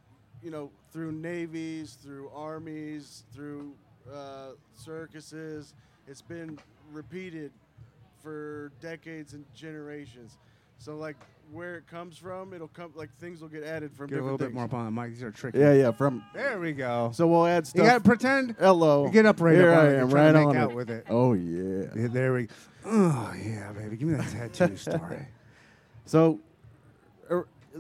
[0.43, 3.73] you know, through navies, through armies, through
[4.13, 5.75] uh, circuses.
[6.07, 6.59] It's been
[6.93, 7.53] repeated
[8.23, 10.39] for decades and generations.
[10.79, 11.17] So like
[11.53, 14.39] where it comes from, it'll come like things will get added from Get a little
[14.39, 15.11] bit more up on the mic.
[15.11, 15.59] These are tricky.
[15.59, 17.11] Yeah, yeah, from There we go.
[17.13, 17.83] so we'll add stuff.
[17.83, 18.55] you gotta pretend.
[18.59, 19.07] Hello.
[19.07, 20.77] You get up right Here up I am, right on out it.
[20.77, 21.07] with it.
[21.11, 21.87] Oh yeah.
[21.97, 22.45] Yeah, there we.
[22.47, 22.55] Go.
[22.87, 23.97] Oh yeah, baby.
[23.97, 25.27] Give me that tattoo story.
[26.05, 26.39] So,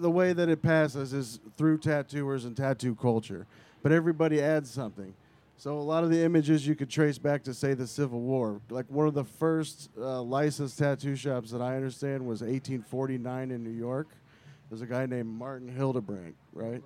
[0.01, 3.47] the way that it passes is through tattooers and tattoo culture,
[3.83, 5.15] but everybody adds something.
[5.57, 8.61] So a lot of the images you could trace back to say the Civil War.
[8.71, 13.65] Like one of the first uh, licensed tattoo shops that I understand was 1849 in
[13.65, 14.07] New York.
[14.71, 16.83] There's a guy named Martin Hildebrandt, right?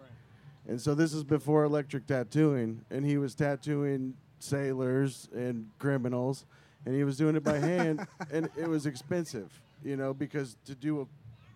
[0.67, 6.47] And so this is before electric tattooing, and he was tattooing sailors and criminals,
[6.87, 9.53] and he was doing it by hand, and it was expensive,
[9.85, 11.07] you know, because to do a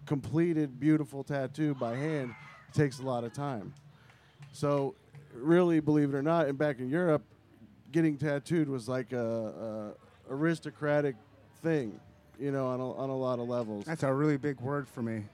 [0.06, 2.34] completed beautiful tattoo by hand
[2.72, 3.74] takes a lot of time.
[4.52, 4.94] So,
[5.34, 7.22] really, believe it or not, and back in Europe,
[7.92, 9.94] getting tattooed was like a,
[10.30, 11.16] a aristocratic
[11.62, 12.00] thing,
[12.38, 13.84] you know, on a, on a lot of levels.
[13.84, 15.24] That's a really big word for me.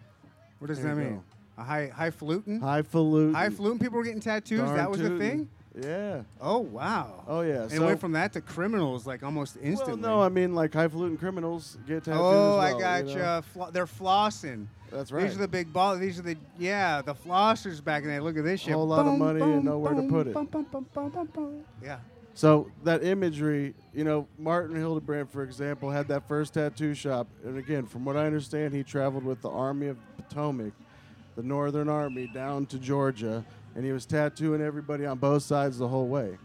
[0.59, 1.15] What does There that mean?
[1.17, 1.23] go.
[1.59, 2.61] A high highfalutin?
[2.61, 3.35] Highfalutin.
[3.35, 4.61] Highfalutin people were getting tattoos.
[4.61, 5.19] Darn that was the tootin'.
[5.19, 5.49] thing.
[5.81, 6.23] Yeah.
[6.41, 7.25] Oh wow.
[7.27, 7.63] Oh yeah.
[7.63, 10.03] And so, went from that to criminals like almost instantly.
[10.03, 12.21] well, no, I mean like highfalutin criminals get tattoos.
[12.21, 13.43] oh, as I got you know?
[13.53, 14.67] Flo- they're flossing.
[14.91, 15.23] That's right.
[15.23, 15.97] These are the big ball.
[15.97, 18.21] These are the yeah, the flossers back in there.
[18.21, 18.75] Look at this shit.
[18.75, 20.35] Whole lot of Boom, money and boom, nowhere to put it.
[20.35, 21.65] boom, boom, boom, boom, boom, boom.
[21.83, 21.99] Yeah.
[22.35, 27.59] So that imagery, you know, Martin Hildebrandt, for example, had that first tattoo shop, and
[27.59, 30.73] again, from what I understand, he traveled with the Army of the Potomac,
[31.37, 35.89] the Northern Army, down to Georgia, and he was tattooing everybody on both sides the
[35.89, 36.39] whole way.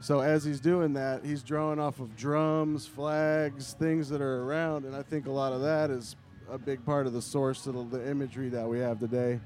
[0.00, 4.84] So as he's doing that, he's drawing off of drums, flags, things that are around,
[4.84, 6.14] and I think a lot of that is
[6.50, 9.40] a big part of the source of the, imagery that we have today.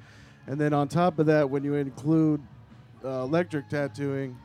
[0.46, 2.40] And then on top of that, when you include
[3.04, 4.36] uh, electric tattooing,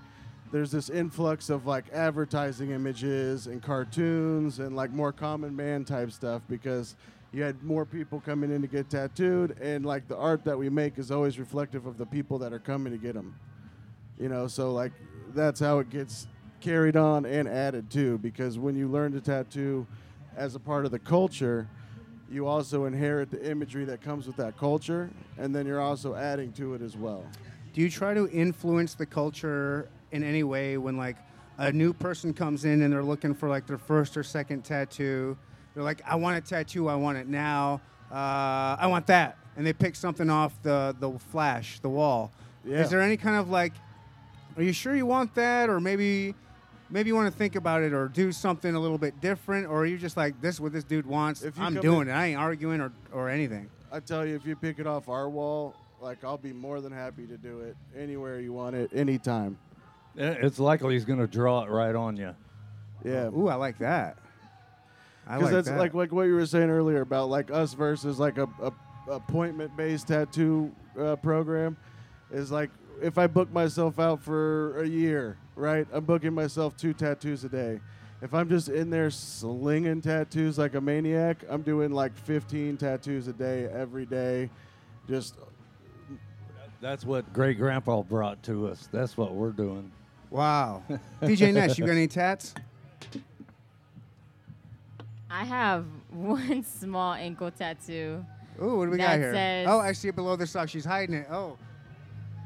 [0.51, 6.11] there's this influx of like advertising images and cartoons and like more common man type
[6.11, 6.95] stuff because
[7.33, 10.69] you had more people coming in to get tattooed and like the art that we
[10.69, 13.35] make is always reflective of the people that are coming to get them
[14.19, 14.91] you know so like
[15.33, 16.27] that's how it gets
[16.61, 19.85] carried on and added to because when you learn to tattoo
[20.35, 21.67] as a part of the culture
[22.29, 26.51] you also inherit the imagery that comes with that culture and then you're also adding
[26.51, 27.23] to it as well
[27.73, 31.17] Do you try to influence the culture in any way when like
[31.59, 35.37] a new person comes in and they're looking for like their first or second tattoo?
[35.77, 37.81] They're like, I want a tattoo, I want it now.
[38.11, 42.31] Uh, I want that, and they pick something off the the flash, the wall.
[42.65, 42.81] Yeah.
[42.81, 43.73] Is there any kind of like,
[44.55, 46.33] are you sure you want that, or maybe?
[46.89, 49.81] Maybe you want to think about it or do something a little bit different, or
[49.81, 51.43] are you just like, this is what this dude wants.
[51.43, 52.13] If you I'm come doing in- it.
[52.13, 53.69] I ain't arguing or, or anything.
[53.91, 56.91] I tell you, if you pick it off our wall, like I'll be more than
[56.91, 59.59] happy to do it anywhere you want it, anytime.
[60.15, 62.33] It's likely he's going to draw it right on you.
[63.05, 64.17] Yeah, Ooh, I like that.
[65.27, 65.77] I because like that's that.
[65.79, 68.71] like like what you were saying earlier about like us versus like a, a
[69.11, 71.77] appointment based tattoo uh, program
[72.31, 72.69] is like
[73.01, 75.87] if I book myself out for a year, right?
[75.93, 77.79] I'm booking myself two tattoos a day.
[78.21, 83.27] If I'm just in there slinging tattoos like a maniac, I'm doing like 15 tattoos
[83.27, 84.49] a day every day.
[85.07, 85.35] Just
[86.81, 88.89] That's what great grandpa brought to us.
[88.91, 89.91] That's what we're doing.
[90.31, 90.83] Wow.
[91.21, 92.55] DJ Nash, you got any tats?
[95.37, 98.25] I have one small ankle tattoo.
[98.61, 99.33] Ooh, what do we got here?
[99.33, 100.67] says- oh, I see it below the sock.
[100.69, 101.27] She's hiding it.
[101.29, 101.57] Oh,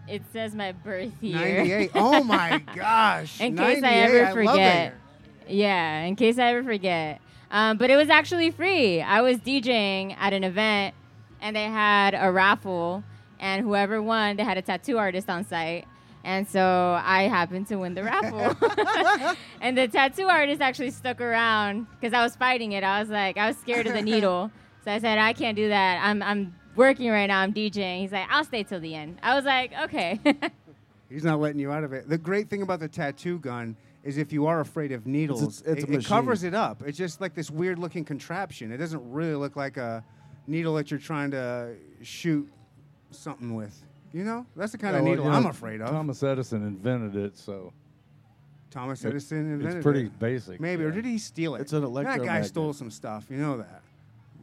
[0.10, 1.38] It says my birth year.
[1.60, 1.92] 98.
[1.96, 3.40] oh my gosh.
[3.40, 4.58] in case I ever forget.
[4.58, 4.98] year.
[5.48, 7.22] Yeah, in case I ever forget.
[7.50, 9.02] Um, but it was actually free.
[9.02, 10.96] I was DJing at an event,
[11.42, 13.04] and they had a raffle,
[13.40, 15.86] and whoever won, they had a tattoo artist on site.
[16.24, 18.56] And so I happened to win the raffle.
[19.62, 22.84] and the tattoo artist actually stuck around because I was fighting it.
[22.84, 24.52] I was like, I was scared of the needle.
[24.84, 26.00] So I said, I can't do that.
[26.04, 27.40] I'm, I'm working right now.
[27.40, 28.02] I'm DJing.
[28.02, 29.18] He's like, I'll stay till the end.
[29.24, 30.20] I was like, okay.
[31.10, 32.08] He's not letting you out of it.
[32.08, 35.62] The great thing about the tattoo gun is if you are afraid of needles, it's
[35.68, 36.82] a it, it covers it up.
[36.86, 38.72] It's just like this weird looking contraption.
[38.72, 40.04] It doesn't really look like a
[40.48, 42.50] needle that you're trying to shoot
[43.12, 43.84] something with.
[44.14, 44.46] You know?
[44.56, 45.90] That's the kind of Yeah, well, needle you know, I'm afraid of.
[45.90, 47.72] Thomas Edison invented it, so
[48.70, 49.78] Thomas it- Edison invented it.
[49.78, 50.20] it's pretty it.
[50.20, 50.60] basic.
[50.60, 51.62] Maybe, or did he steal it?
[51.62, 53.28] It's an That guy stole some stuff.
[53.30, 53.82] You know that.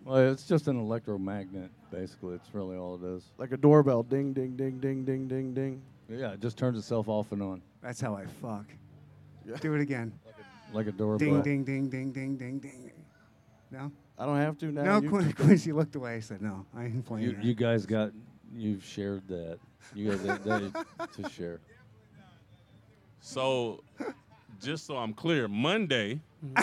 [0.04, 2.34] Well, it's just an electromagnet, basically.
[2.36, 3.24] It's really all it is.
[3.36, 5.82] like a doorbell, ding, ding, ding, ding, ding, ding, ding.
[6.08, 8.64] Yeah, it just turns itself off and on, That's how I fuck.
[9.46, 9.56] Yeah.
[9.56, 10.12] Do it again.
[10.72, 11.18] like a doorbell.
[11.18, 12.80] Ding, ding, ding, ding, ding, ding, ding.
[12.80, 12.92] Ding.
[13.70, 13.92] No?
[14.18, 14.98] I don't have to now.
[15.00, 16.16] No, Quincy looked away.
[16.16, 17.44] He said, no, I ain't playing You, that.
[17.44, 18.12] you guys got,
[18.54, 19.58] you've shared that.
[19.94, 21.60] You got that, that to share.
[23.20, 23.82] So,
[24.60, 26.20] just so I'm clear, Monday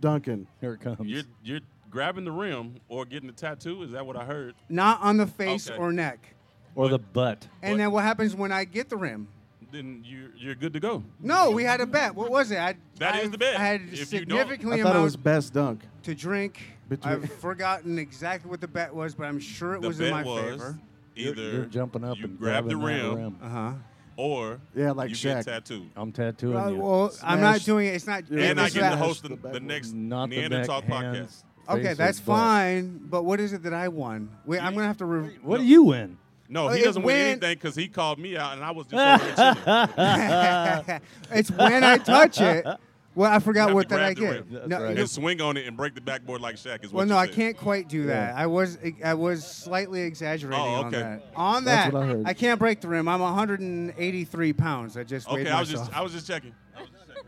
[0.00, 0.46] Duncan.
[0.60, 0.98] Here it comes.
[1.04, 3.82] you're you're grabbing the rim or getting the tattoo.
[3.82, 4.54] Is that what I heard?
[4.68, 5.78] Not on the face Okay.
[5.78, 6.34] or neck.
[6.74, 7.46] or the butt.
[7.62, 7.78] And What?
[7.78, 9.28] then what happens when I get the rim?
[9.70, 11.02] Then you're you're good to go.
[11.20, 12.14] No, we had a bet.
[12.14, 12.58] What was it?
[12.58, 13.56] I, That I, is the bet.
[13.56, 15.82] I had If you don't- significantly I thought it amount was best dunk.
[16.04, 16.60] to drink.
[16.88, 20.06] Between- I've forgotten exactly what the bet was, but I'm sure it The was bet
[20.06, 20.78] in my was favor.
[21.14, 23.72] You're, either you're jumping up you and grab the grabbing that rim, Uh huh.
[24.16, 25.44] or Yeah, like you Shaq.
[25.44, 25.90] get tattooed.
[25.96, 26.76] I'm tattooing Uh, you.
[26.78, 27.64] well, I'm not Smash.
[27.66, 27.94] doing it.
[27.94, 28.24] It's not.
[28.30, 30.36] Yeah, and I it's get to not- host the, the the, back next not the
[30.40, 31.14] neck, Neander Talk podcast.
[31.14, 32.36] hands, Okay, face, or that's butt.
[32.38, 33.00] fine.
[33.04, 34.30] But what is it that I won?
[34.46, 35.04] Wait, I'm gonna have to.
[35.04, 36.16] Re- What do you win?
[36.48, 38.86] No, Oh, he doesn't win went- anything because he called me out and I was
[38.86, 39.54] just over there
[40.78, 41.00] chilling.
[41.32, 42.66] it's when I touch it.
[43.14, 44.30] Well, I forgot have what to that I grab the get.
[44.30, 44.46] rim.
[44.52, 44.94] That's No, right.
[44.94, 47.12] no- and swing on it and break the backboard like Shaq is what well, you
[47.12, 47.34] no, I said.
[47.34, 48.34] can't quite do that.
[48.36, 51.00] I was I was slightly exaggerating Oh, on okay.
[51.00, 51.22] that.
[51.34, 52.36] On That's that, what I heard.
[52.38, 53.08] can't break the rim.
[53.08, 54.96] I'm 183 pounds.
[54.96, 55.88] I just weighed Okay, I was myself.
[55.88, 56.54] just I was just checking.
[56.76, 57.24] I was just checking.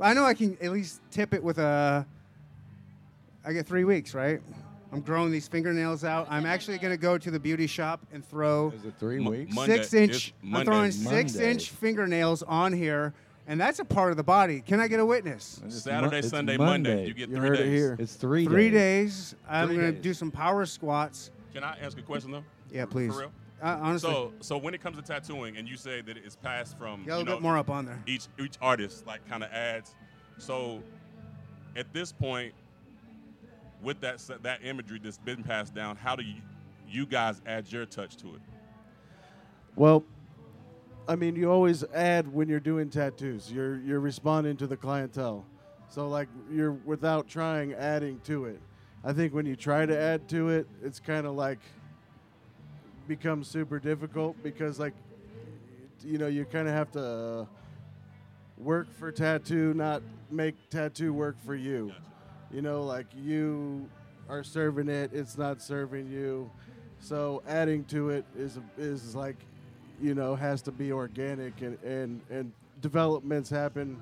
[0.00, 2.04] I know I can at least tip it with a.
[3.44, 4.40] I get three weeks, right?
[4.92, 6.26] I'm growing these fingernails out.
[6.30, 9.54] I'm actually going to go to the beauty shop and throw Is it three weeks?
[9.54, 9.76] Monday.
[9.78, 10.10] six inch.
[10.10, 10.64] It's I'm Monday.
[10.66, 11.50] throwing six Monday.
[11.50, 13.14] inch fingernails on here,
[13.46, 14.60] and that's a part of the body.
[14.60, 15.62] Can I get a witness?
[15.64, 17.06] It's Saturday, it's Sunday, Monday.
[17.06, 17.66] You get You three heard days.
[17.72, 17.96] it here.
[17.98, 18.44] It's three.
[18.44, 19.30] Three days.
[19.30, 19.34] days.
[19.48, 20.02] I'm Three going to days.
[20.02, 21.30] do some power squats.
[21.54, 22.44] Can I ask a question though?
[22.70, 23.12] Yeah, please.
[23.14, 23.32] For real?
[23.62, 26.76] Uh, honestly, So so when it comes to tattooing, and you say that it's passed
[26.76, 28.02] from get a you little know, bit more up on there.
[28.06, 29.94] each each artist like kind of adds.
[30.38, 30.82] So
[31.76, 32.52] at this point,
[33.82, 36.40] with that that imagery that's been passed down, how do you
[36.88, 38.40] you guys add your touch to it?
[39.76, 40.04] Well,
[41.08, 43.50] I mean, you always add when you're doing tattoos.
[43.50, 45.44] You're you're responding to the clientele,
[45.88, 48.60] so like you're without trying adding to it.
[49.04, 51.58] I think when you try to add to it, it's kind of like
[53.08, 54.94] becomes super difficult because like
[56.04, 57.48] you know you kind of have to
[58.58, 61.92] work for tattoo, not make tattoo work for you.
[62.52, 63.88] You know, like you
[64.28, 66.50] are serving it, it's not serving you.
[67.00, 69.36] So adding to it is is like,
[70.00, 74.00] you know, has to be organic and and and developments happen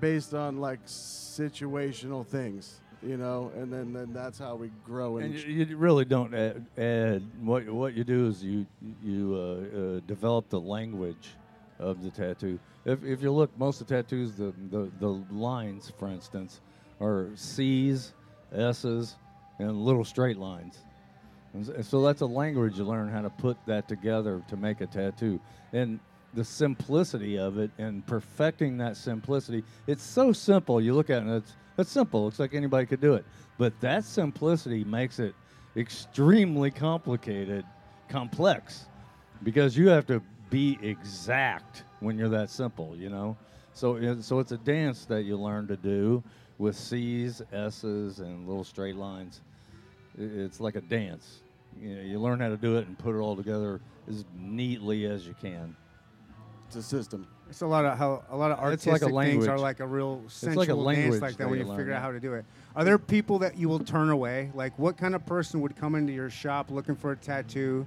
[0.00, 5.34] based on like situational things, you know, and then then that's how we grow And
[5.34, 7.22] and, you, you really don't add, add.
[7.42, 8.64] What what you do is you
[9.02, 11.30] you uh, uh, develop the language
[11.78, 12.58] of the tattoo.
[12.84, 16.60] If, if you look, most of the tattoos, the, the the lines, for instance,
[17.00, 18.12] are C's,
[18.52, 19.16] S's,
[19.58, 20.78] and little straight lines.
[21.54, 24.86] And so that's a language you learn how to put that together to make a
[24.86, 25.40] tattoo.
[25.72, 25.98] And
[26.34, 30.80] the simplicity of it and perfecting that simplicity, it's so simple.
[30.80, 32.24] You look at it and it's, it's simple.
[32.24, 33.24] Looks like anybody could do it.
[33.56, 35.34] But that simplicity makes it
[35.76, 37.64] extremely complicated,
[38.08, 38.86] complex,
[39.42, 43.36] because you have to be exact when you're that simple, you know?
[43.72, 46.22] So, so it's a dance that you learn to do
[46.58, 49.40] with C's, S's, and little straight lines
[50.20, 51.38] it's like a dance.
[51.80, 55.04] You, know, you learn how to do it and put it all together as neatly
[55.06, 55.76] as you can.
[56.66, 57.26] it's a system.
[57.48, 59.80] It's a lot of how a lot of It's artistic like a things are like
[59.80, 62.10] a real sensual like a dance like that that when you you figure out how
[62.10, 62.44] to do it.
[62.76, 64.50] Are there people that you will turn away?
[64.54, 67.86] Like, what kind of person would come into your shop looking for a tattoo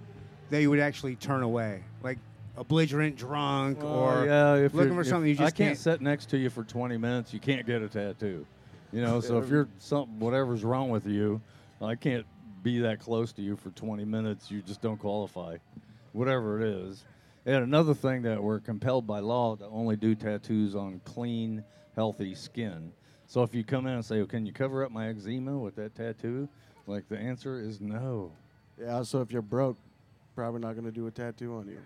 [0.50, 1.84] that you would actually turn away?
[2.02, 2.18] Like
[2.58, 5.70] a belligerent drunk or Oh, yeah, if looking you're- for something you just I can't,
[5.72, 5.78] can't.
[5.78, 7.34] sit next to you for 20 minutes.
[7.34, 8.46] You can't get a tattoo.
[8.92, 11.42] You know, so if you're something, whatever's wrong with you,
[11.82, 12.26] I can't
[12.62, 14.52] be that close to you for 20 minutes.
[14.52, 15.58] You just don't qualify,
[16.12, 17.06] whatever it is.
[17.46, 21.64] And another thing that we're compelled by law to only do tattoos on clean,
[21.96, 22.92] healthy skin.
[23.26, 25.76] So if you come in and say, well, "Can you cover up my eczema with
[25.78, 26.50] that tattoo?"
[26.86, 28.32] Like the answer is no.
[28.80, 29.04] Yeah.
[29.04, 29.78] So if you're broke,
[30.36, 31.80] probably not going to do a tattoo on you.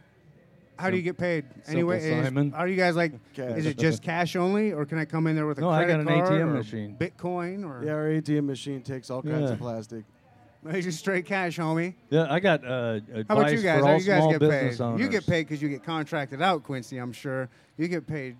[0.77, 1.45] How do you get paid?
[1.63, 2.53] Simple, Anyway, is, Simon.
[2.53, 3.13] are you guys like?
[3.33, 3.57] Cash.
[3.57, 5.85] Is it just cash only, or can I come in there with a No, I
[5.85, 6.97] credit got an card ATM or machine.
[6.99, 9.53] Bitcoin, or Yeah, our ATM machine takes all kinds Yeah.
[9.53, 10.03] of plastic.
[10.65, 11.93] it's just straight cash, homie?
[12.09, 13.79] Yeah, I got uh, advice How about you guys?
[13.79, 14.83] for How all you guys small get business paid?
[14.83, 15.01] owners.
[15.01, 16.97] You get paid because you get contracted out, Quincy.
[16.97, 18.35] I'm sure you get paid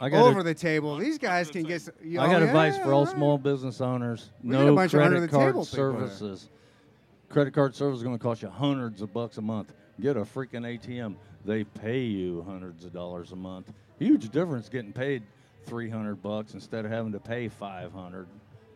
[0.00, 0.96] I got over a- the table.
[0.96, 1.74] These guys can get.
[1.82, 3.14] s- You I got oh, advice yeah, for all right.
[3.14, 4.30] small business owners.
[4.42, 6.08] We got a no bunch of credit under-the-table card people there.
[6.08, 6.48] services.
[7.28, 9.72] Credit card service is going to cost you hundreds of bucks a month.
[10.00, 11.14] Get a freaking ATM.
[11.44, 13.72] They pay you hundreds of dollars a month.
[13.98, 15.22] Huge difference getting paid
[15.66, 18.26] 300 bucks instead of having to pay 500.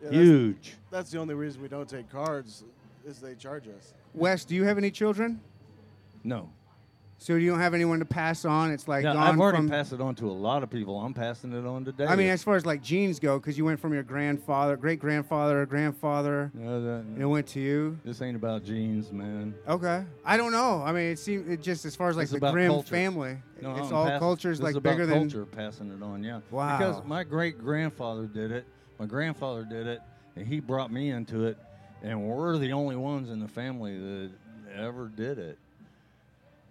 [0.01, 0.75] Yeah, that's- Huge.
[0.91, 2.63] That's the only reason we don't take cards,
[3.05, 3.93] is they charge us.
[4.13, 5.41] Wes, do you have any children?
[6.23, 6.49] No.
[7.17, 8.71] So you don't have anyone to pass on?
[8.71, 9.69] It's like I've already from.
[9.69, 10.99] passed it on to a lot of people.
[10.99, 12.05] I'm passing it on today.
[12.05, 14.99] I mean, as far as like genes go, because you went from your grandfather, great
[14.99, 17.97] grandfather, grandfather, Yeah, that- and it went to you.
[18.03, 19.55] this ain't about genes, man.
[19.67, 20.83] Okay, I don't know.
[20.85, 22.89] I mean, it seems it just as far as like It's the Grimm culture.
[22.89, 25.17] family, No, it's I'm all pass- cultures like bigger than.
[25.29, 26.21] culture passing it on.
[26.23, 26.41] Yeah.
[26.51, 26.77] Wow.
[26.77, 28.67] Because my great grandfather did it,
[28.99, 30.01] my grandfather did it,
[30.35, 31.57] and he brought me into it,
[32.03, 34.31] and we're the only ones in the family that
[34.75, 35.57] ever did it.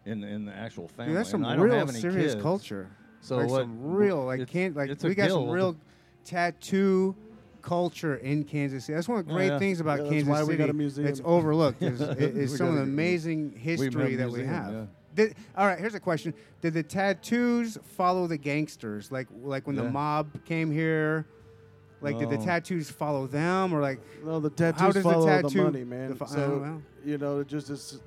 [0.07, 1.11] In in the actual family.
[1.13, 2.43] Dude, that's some And I don't real have any serious kids.
[2.43, 2.91] culture.
[3.21, 3.63] So like what?
[3.63, 5.77] some real like can't like we got some real
[6.25, 7.17] tattoo
[7.63, 8.95] culture in Kansas City.
[8.95, 9.59] That's one of the Oh, great yeah.
[9.59, 10.57] things about Yeah, that's Kansas why we City.
[10.59, 11.07] got a museum.
[11.09, 11.83] It's overlooked.
[11.83, 14.73] It's, is We some of the amazing history a that we have.
[14.73, 14.85] yeah.
[15.15, 19.11] Did, all right, here's a question: Did the tattoos follow the gangsters?
[19.13, 21.27] Like like when the mob came here?
[22.03, 25.43] Like did the tattoos follow them, or like No, the tattoos How does follow the,
[25.43, 26.13] tattoo money, man.
[26.13, 26.83] defi- so oh, well.
[27.05, 28.01] you know, it just is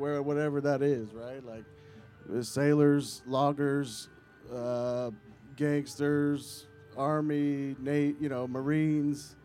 [0.00, 1.44] where whatever that is, right?
[1.44, 1.64] Like
[2.34, 4.08] uh, sailors, loggers,
[4.52, 5.10] uh,
[5.56, 9.36] gangsters, army, Nate, you know, Marines.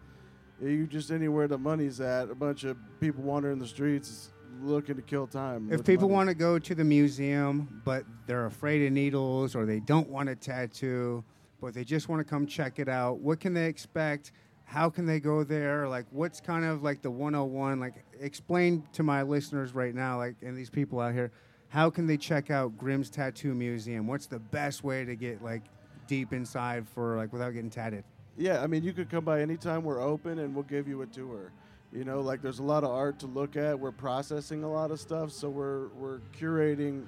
[0.61, 4.31] You just anywhere the money's at, a bunch of people wandering the streets
[4.61, 5.69] looking to kill time.
[5.69, 6.15] if people money.
[6.15, 10.29] want to go to the museum but they're afraid of needles or they don't want
[10.29, 11.21] a tattoo
[11.59, 14.31] but they just want to come check it out what can they expect
[14.65, 19.03] how can they go there like what's kind of like the 101 like explain to
[19.03, 21.31] my listeners right now like and these people out here
[21.69, 25.63] how can they check out grimm's tattoo museum what's the best way to get like
[26.07, 28.03] deep inside for like without getting tatted
[28.37, 31.05] Yeah, I mean, you could come by anytime we're open and we'll give you a
[31.07, 31.51] tour.
[31.93, 33.79] You know, like there's a lot of art to look at.
[33.79, 37.05] We're processing a lot of stuff, so we're we're curating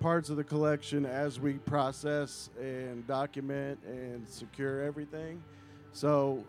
[0.00, 5.40] parts of the collection as we process and document and secure everything.
[5.92, 6.44] So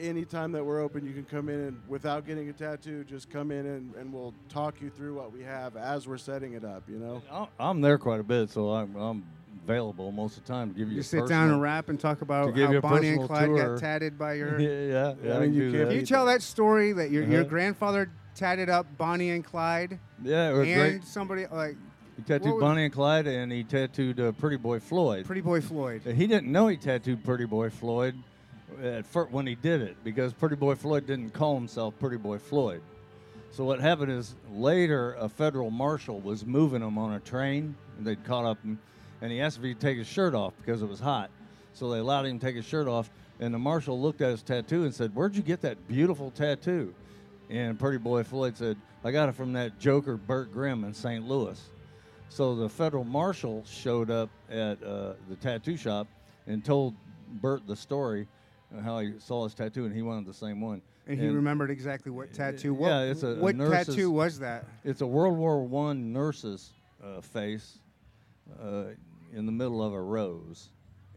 [0.00, 3.50] anytime that we're open, you can come in and without getting a tattoo, just come
[3.50, 6.82] in and, and we'll talk you through what we have as we're setting it up.
[6.88, 7.22] You know.
[7.30, 9.24] I- I'm there quite a bit, so I'm, I'm
[9.64, 10.94] available most of the time to give you.
[10.96, 13.26] You a sit down and rap and talk about give how you a Bonnie and
[13.26, 13.68] Clyde tour.
[13.74, 14.60] got tatted by your.
[14.60, 15.32] yeah, yeah, yeah.
[15.32, 15.94] I I mean, can you do can't that.
[15.96, 17.48] You tell that story that your, your Uh-huh.
[17.50, 21.04] grandfather tatted up Bonnie and Clyde Yeah, it was and great.
[21.04, 21.76] somebody like
[22.16, 25.24] He tattooed Bonnie and Clyde, and he tattooed uh, Pretty Boy Floyd.
[25.24, 26.02] Pretty Boy Floyd?
[26.02, 28.16] He didn't know he tattooed Pretty Boy Floyd
[28.82, 32.38] at first when he did it because Pretty Boy Floyd didn't call himself Pretty Boy
[32.38, 32.82] Floyd.
[33.50, 38.06] So what happened is later a federal marshal was moving him on a train, and
[38.06, 38.80] they'd caught up him,
[39.20, 41.30] and he asked if he'd take his shirt off because it was hot.
[41.72, 43.10] So they allowed him to take his shirt off,
[43.40, 46.94] and the marshal looked at his tattoo and said, "Where'd you get that beautiful tattoo?"
[47.48, 51.26] And Pretty Boy Floyd said, "I got it from that Joker Bert Grimm in St.
[51.26, 51.60] Louis."
[52.28, 56.08] So the federal marshal showed up at uh, the tattoo shop
[56.48, 56.94] and told
[57.40, 58.26] Bert the story
[58.82, 60.82] how he saw his tattoo, and he wanted the same one.
[61.06, 62.72] And he remembered exactly what tattoo.
[62.72, 64.64] What, yeah, it's a, a what nurse's- tattoo was that?
[64.84, 66.72] It's a World War One nurse's
[67.02, 67.78] uh, face
[68.62, 68.84] uh,
[69.32, 70.70] in the middle of a rose.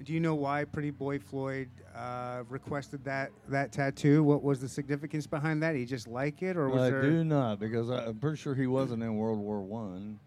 [0.03, 4.23] Do you know why Pretty Boy Floyd uh, requested that that tattoo?
[4.23, 5.75] What was the significance behind that?
[5.75, 7.01] He just like it, or was I there?
[7.01, 10.19] do not because I, I'm pretty sure he wasn't in World War One,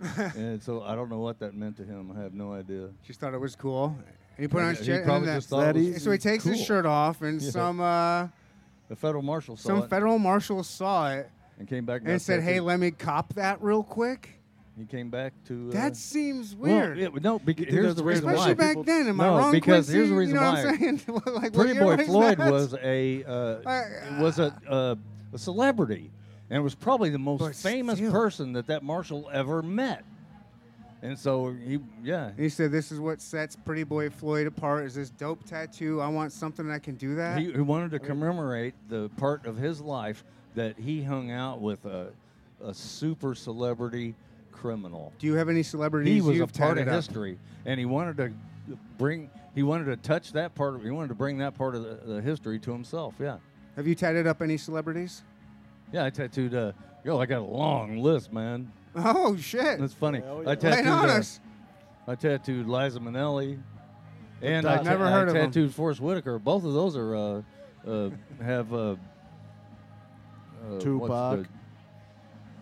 [0.36, 2.12] and so I don't know what that meant to him.
[2.16, 2.90] I have no idea.
[3.04, 3.96] Just thought it was cool.
[4.38, 5.04] And he put on his He shirt.
[5.04, 6.64] probably and just that- thought it That was so he takes his cool.
[6.64, 7.50] shirt off, and Yeah.
[7.50, 8.28] some uh,
[8.88, 9.72] The federal marshal saw it.
[9.74, 11.28] some it federal marshal saw it
[11.58, 12.66] and came back and got said, "Hey, tattooed.
[12.66, 14.34] let me cop that real quick."
[14.78, 15.70] He came back to.
[15.70, 17.20] Uh, That seems well, weird.
[17.24, 18.54] no, because here's the the reason reason Especially why.
[18.54, 19.08] back people- then.
[19.08, 19.50] Am I No, wrong?
[19.50, 20.64] because here's the reason you know why.
[20.64, 21.00] What I'm saying?
[21.08, 22.52] like, what Pretty year Boy was Floyd that?
[22.52, 24.94] was a uh, I- was a, uh,
[25.32, 26.12] a celebrity,
[26.48, 28.12] and was probably the most But famous still.
[28.12, 30.04] person that that marshal ever met.
[31.00, 34.84] And so he, yeah, He said, "This is what sets Pretty Boy Floyd apart.
[34.84, 36.00] Is this dope tattoo?
[36.00, 39.56] I want something that can do that." he, he wanted to commemorate the part of
[39.56, 40.24] his life
[40.54, 42.08] that he hung out with a,
[42.64, 44.14] a super celebrity
[44.50, 45.12] criminal.
[45.20, 46.94] do you have any celebrities He was a part of up?
[46.94, 48.32] history, and he wanted to
[48.98, 49.30] bring.
[49.54, 50.82] He wanted to touch that part of.
[50.82, 53.14] He wanted to bring that part of the, the history to himself.
[53.20, 53.36] Yeah.
[53.76, 55.22] Have you tatted up any celebrities?
[55.92, 56.54] Yeah, I tattooed.
[56.54, 56.72] Uh,
[57.04, 58.72] yo, I got a long list, man.
[58.96, 59.78] Oh shit!
[59.78, 60.20] That's funny.
[60.20, 60.46] Hell I yeah.
[60.48, 60.86] Lay tattooed.
[60.86, 61.22] uh.
[62.06, 63.60] I tattooed Liza Minnelli,
[64.42, 65.46] and I, I've never I heard of 'em.
[65.50, 66.38] tattooed Forest Whitaker.
[66.38, 67.42] Both of those are uh,
[67.86, 68.10] uh,
[68.42, 68.96] have uh, uh,
[70.70, 71.46] what's Tupac.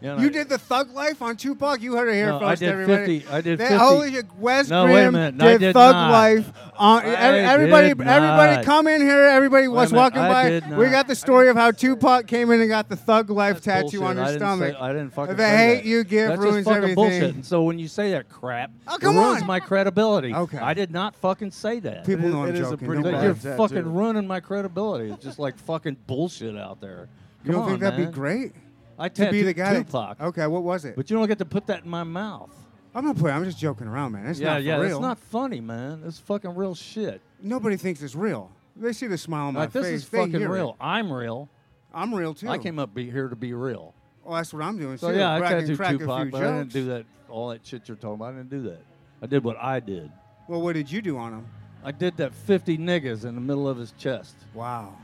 [0.01, 1.81] The- Yeah, and You did the Thug Life on Tupac.
[1.81, 3.21] You heard it here No, I first, did everybody.
[3.21, 5.43] 50 I did That- 50 Holy shit, Wes No, Grimm minute.
[5.43, 6.11] I did, did Thug not.
[6.13, 6.53] Life.
[6.79, 8.65] On, I everybody, did everybody, not.
[8.67, 9.23] come in here.
[9.23, 10.77] Everybody was a minute, walking I by.
[10.77, 13.65] We got the story of how Tupac came in and got the Thug Life That's
[13.89, 14.19] tattoo bullshit.
[14.19, 14.75] on his I stomach.
[14.75, 15.85] Say, I didn't fucking The say hate that.
[15.87, 16.95] you give That's ruins just fucking everything.
[16.97, 17.35] bullshit.
[17.35, 19.47] And so when you say that crap, Oh, it ruins on.
[19.47, 20.35] my credibility.
[20.35, 20.59] Okay.
[20.59, 22.05] I did not fucking say that.
[22.05, 22.87] People It know is- I'm it is a joking.
[22.89, 23.37] pretty Don't But bad worry.
[23.43, 25.11] you're fucking ruining my credibility.
[25.11, 27.09] It's just like fucking bullshit out there.
[27.45, 28.53] You don't think that'd be great
[28.99, 29.65] I to be the guy.
[29.65, 29.75] guy?
[29.75, 30.97] that- Tupac, okay, what was it?
[30.97, 32.51] but you don't get to put that in my mouth.
[32.95, 33.37] I'm not playing.
[33.37, 34.27] I'm just joking around, man.
[34.27, 34.97] It's yeah, not yeah, real.
[34.97, 36.03] it's not funny, man.
[36.07, 37.21] It's fucking real shit.
[37.43, 38.51] Nobody thinks it's real.
[38.75, 39.95] They see the smile on my Like this face.
[40.03, 40.55] is They fucking hear it.
[40.59, 40.77] real.
[40.81, 41.51] I'm real.
[41.93, 42.49] I'm real too.
[42.49, 43.93] I came up be here to be real.
[44.25, 45.19] Well, that's what I'm doing So too.
[45.19, 47.05] yeah, I can tattooed crack a Tupac, but I didn't do that.
[47.29, 48.81] All that shit you're talking about, I didn't do that.
[49.23, 50.11] I did what I did.
[50.49, 51.47] Well, what did you do on him?
[51.85, 54.35] I did that 50 niggas in the middle of his chest.
[54.55, 54.97] Wow.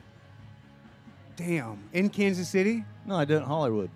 [1.46, 1.82] Damn.
[1.92, 2.84] In Kansas City?
[3.04, 3.90] No, I did it in Hollywood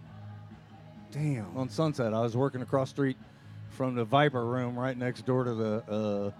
[1.12, 1.56] Damn.
[1.56, 2.12] on Sunset.
[2.12, 3.16] I was working across the street
[3.70, 6.30] from the Viper Room, right next door to the uh,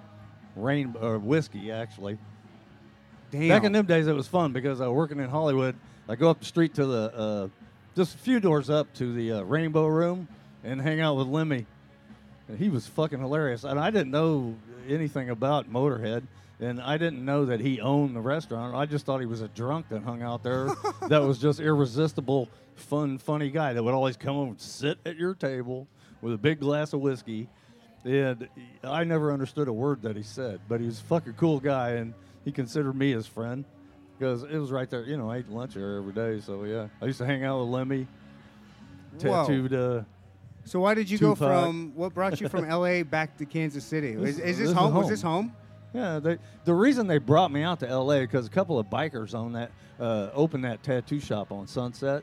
[0.56, 2.18] Rain or whiskey, actually.
[3.30, 3.48] Damn.
[3.48, 5.76] Back in them days, it was fun because I was working in Hollywood.
[6.08, 7.48] I go up the street to the uh,
[7.94, 10.26] just a few doors up to the uh, Rainbow Room
[10.64, 11.66] and hang out with Lemmy.
[12.48, 14.56] And he was fucking hilarious, and I didn't know
[14.88, 16.24] anything about Motorhead,
[16.60, 18.74] and I didn't know that he owned the restaurant.
[18.74, 20.68] I just thought he was a drunk that hung out there.
[21.08, 25.16] that was just irresistible, fun, funny guy that would always come over and sit at
[25.16, 25.86] your table
[26.22, 27.48] with a big glass of whiskey.
[28.04, 28.48] And
[28.84, 31.90] I never understood a word that he said, but he was a fucking cool guy,
[31.90, 33.64] and he considered me his friend
[34.18, 35.02] because it was right there.
[35.04, 36.86] You know, I ate lunch there every day, so yeah.
[37.02, 38.06] I used to hang out with Lemmy.
[39.18, 39.72] Tattooed.
[39.72, 40.02] Uh,
[40.64, 44.10] So why did you go from what brought you from LA back to Kansas City?
[44.12, 44.94] Is, This- is this this is home?
[44.94, 45.52] Was this home?
[45.96, 46.36] Yeah, they,
[46.66, 48.20] the reason they brought me out to L.A.
[48.20, 52.22] because a couple of bikers on that uh, opened that tattoo shop on Sunset,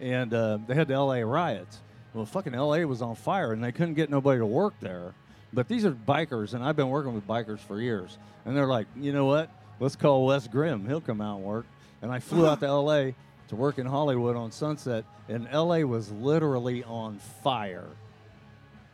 [0.00, 1.24] and uh, they had the L.A.
[1.24, 1.82] riots.
[2.14, 2.84] Well, fucking L.A.
[2.84, 5.14] was on fire, and they couldn't get nobody to work there.
[5.52, 8.88] But these are bikers, and I've been working with bikers for years, and they're like,
[8.96, 9.50] you know what?
[9.78, 10.84] Let's call Wes Grimm.
[10.88, 11.66] He'll come out and work.
[12.02, 13.14] And I flew out to L.A.
[13.48, 15.84] to work in Hollywood on Sunset, and L.A.
[15.84, 17.86] was literally on fire.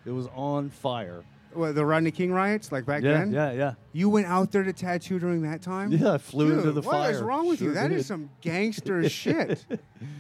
[0.05, 1.25] It was on fire.
[1.55, 3.33] What, the Rodney King riots, like back yeah, then?
[3.33, 3.75] yeah, yeah.
[3.93, 5.93] You went out there to tattoo during that time?
[5.93, 7.01] Yeah, I flew Dude, into the fire.
[7.01, 7.27] what is fire.
[7.27, 7.69] wrong with you?
[7.69, 8.07] Sure That is did.
[8.07, 9.65] some gangster shit.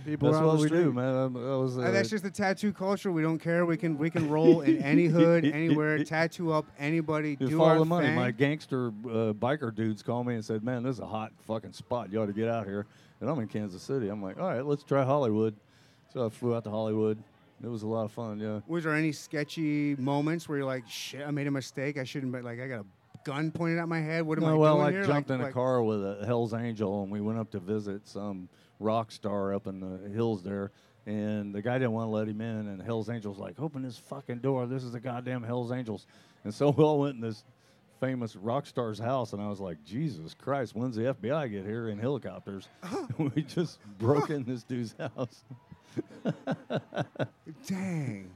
[0.04, 0.94] People That's what the we do, street.
[0.94, 1.14] man.
[1.14, 3.10] I was, Uh, uh, that's just the tattoo culture.
[3.10, 3.64] We don't care.
[3.66, 7.70] We can we can roll in any hood, anywhere, tattoo up anybody, Just do follow
[7.70, 8.06] our the money.
[8.08, 8.16] thing.
[8.16, 11.72] My gangster uh, biker dudes called me and said, "Man, this is a hot fucking
[11.72, 12.12] spot.
[12.12, 12.86] You ought to get out here."
[13.20, 14.08] And I'm in Kansas City.
[14.08, 15.54] I'm like, "All right, let's try Hollywood."
[16.12, 17.22] So I flew out to Hollywood.
[17.62, 18.38] It was a lot of fun.
[18.40, 18.60] Yeah.
[18.66, 21.96] Was there any sketchy moments where you're like, shit, I made a mistake.
[21.96, 22.84] I shouldn't, but like, I got a
[23.24, 24.24] gun pointed at my head.
[24.24, 25.04] What am I no, well, doing I here?
[25.04, 27.60] jumped Like- in a like- car with a Hell's Angel, and we went up to
[27.60, 28.48] visit some
[28.80, 30.72] rock star up in the hills there.
[31.06, 33.98] And the guy didn't want to let him in, and Hell's Angels like, "Open this
[33.98, 34.66] fucking door!
[34.66, 36.06] This is the goddamn Hell's Angels."
[36.44, 37.42] And so we all went in this
[37.98, 41.88] famous rock star's house, and I was like, "Jesus Christ, when's the FBI get here
[41.88, 42.68] in helicopters?"
[43.18, 45.44] we just broke in this dude's house.
[47.66, 48.30] Dang.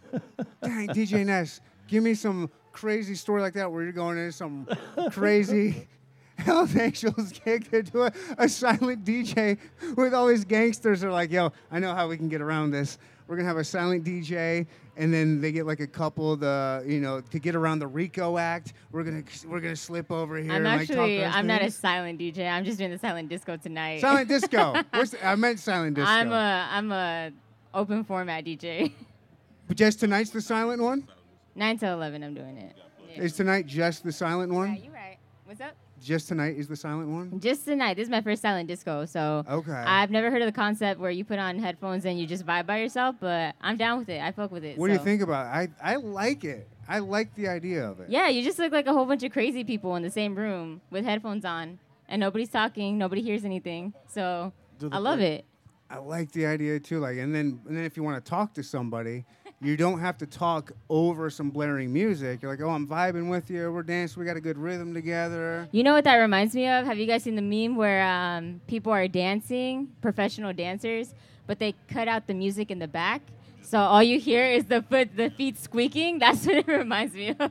[0.62, 4.68] Dang, DJ Ness, give me some crazy story like that where you're going into some
[5.10, 5.88] crazy
[6.38, 9.58] Hells Angels gig to do a, a silent DJ
[9.96, 12.98] with all these gangsters are like, yo, I know how we can get around this.
[13.26, 16.84] We're gonna have a silent DJ, and then they get like a couple of the,
[16.86, 18.74] you know, to get around the RICO Act.
[18.92, 20.52] We're gonna we're gonna slip over here.
[20.52, 22.48] I'm and, like, talk actually those I'm not a silent DJ.
[22.48, 24.00] I'm just doing the silent disco tonight.
[24.00, 24.76] silent disco.
[24.92, 26.08] What's the- I meant silent disco.
[26.08, 27.32] I'm a I'm a
[27.76, 28.92] open format DJ.
[29.68, 31.06] but just tonight's the silent one.
[31.54, 32.76] Nine to eleven, I'm doing it.
[33.14, 33.22] Yeah.
[33.22, 34.74] Is tonight just the silent one?
[34.74, 35.18] Yeah, you right.
[35.44, 35.72] What's up?
[36.02, 37.40] Just tonight is the silent one.
[37.40, 37.94] Just tonight.
[37.94, 39.72] This is my first silent disco, so Okay.
[39.72, 42.66] I've never heard of the concept where you put on headphones and you just vibe
[42.66, 43.16] by yourself.
[43.18, 44.20] But I'm down with it.
[44.20, 44.76] I fuck with it.
[44.76, 45.70] What do you think about it?
[45.82, 46.68] I, I like it.
[46.88, 48.10] I like the idea of it.
[48.10, 50.82] Yeah, you just look like a whole bunch of crazy people in the same room
[50.90, 53.92] with headphones on, and nobody's talking, nobody hears anything.
[54.06, 54.52] So
[54.92, 55.44] I love play- it.
[55.88, 56.98] I like the idea too.
[57.00, 59.24] Like, and then and then if you want to talk to somebody,
[59.60, 62.42] you don't have to talk over some blaring music.
[62.42, 63.72] You're like, oh, I'm vibing with you.
[63.72, 64.20] We're dancing.
[64.20, 65.68] We got a good rhythm together.
[65.72, 66.86] You know what that reminds me of?
[66.86, 71.14] Have you guys seen the meme where um, people are dancing, professional dancers,
[71.46, 73.22] but they cut out the music in the back?
[73.62, 76.18] So all you hear is the foot, the feet squeaking.
[76.20, 77.50] That's what it reminds me of.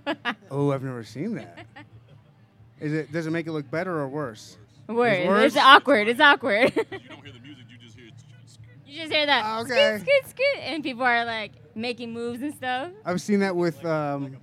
[0.52, 1.66] Oh, I've never seen that.
[2.80, 3.12] Is it?
[3.12, 4.58] Does it make it look better or worse?
[4.88, 5.28] Word.
[5.28, 5.46] worse?
[5.48, 6.08] It's awkward.
[6.08, 6.74] It's awkward.
[8.96, 9.98] You just hear that Okay.
[9.98, 12.92] scoot, scoot, scoot, and people are like making moves and stuff.
[13.04, 13.84] I've seen that with.
[13.86, 14.38] Um,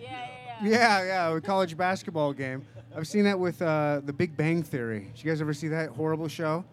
[0.00, 0.28] Yeah, yeah,
[0.62, 0.68] yeah.
[0.68, 2.64] yeah, yeah, a college basketball game.
[2.96, 5.10] I've seen that with uh, The Big Bang Theory.
[5.14, 6.64] Did you guys ever see that horrible show?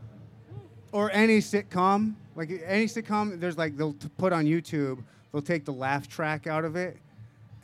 [0.94, 2.14] Or any sitcom?
[2.36, 5.04] Like any sitcom, there's like they'll t- put on YouTube.
[5.32, 6.98] They'll take the laugh track out of it,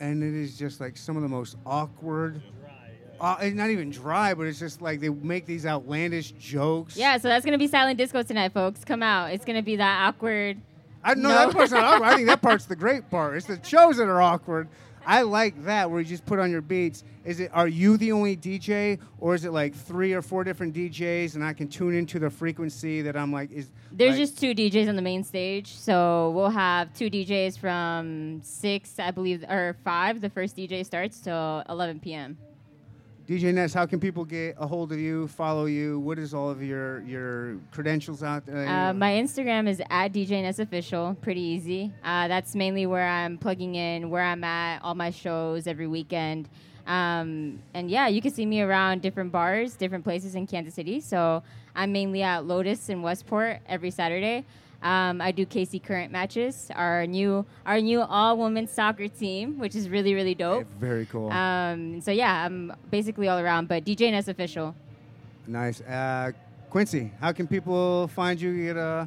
[0.00, 2.42] and it is just like some of the most awkward.
[3.20, 6.96] Uh, it's not even dry, but it's just like they make these outlandish jokes.
[6.96, 8.84] Yeah, so that's gonna be silent disco tonight, folks.
[8.84, 9.32] Come out.
[9.32, 10.58] It's gonna be that awkward.
[11.04, 11.34] I know No.
[11.34, 12.08] that part's not awkward.
[12.08, 13.36] I think that part's the great part.
[13.36, 14.68] It's the shows that are awkward.
[15.06, 17.04] I like that where you just put on your beats.
[17.24, 20.74] Is it are you the only DJ or is it like three or four different
[20.74, 24.38] DJs and I can tune into the frequency that I'm like is There's like- just
[24.38, 29.42] two DJs on the main stage, so we'll have two DJs from six, I believe,
[29.48, 30.20] or five.
[30.20, 32.36] The first DJ starts till 11 p.m.
[33.30, 36.00] DJ Ness, how can people get a hold of you, follow you?
[36.00, 38.66] What is all of your your credentials out there?
[38.66, 41.16] Uh, my Instagram is at DJ Ness Official.
[41.22, 41.92] Pretty easy.
[42.02, 46.48] Uh, that's mainly where I'm plugging in, where I'm at, all my shows every weekend.
[46.88, 50.98] Um, and yeah, you can see me around different bars, different places in Kansas City.
[50.98, 51.44] So
[51.76, 54.44] I'm mainly at Lotus in Westport every Saturday.
[54.82, 59.74] Um, I do KC Current matches, our new our new all women soccer team, which
[59.74, 60.66] is really really dope.
[60.78, 61.30] Very cool.
[61.30, 64.74] Um, so yeah, I'm basically all around, but DJNS Official.
[65.46, 65.80] nice.
[65.82, 66.32] Uh,
[66.70, 68.56] Quincy, how can people find you?
[68.64, 69.06] Get uh,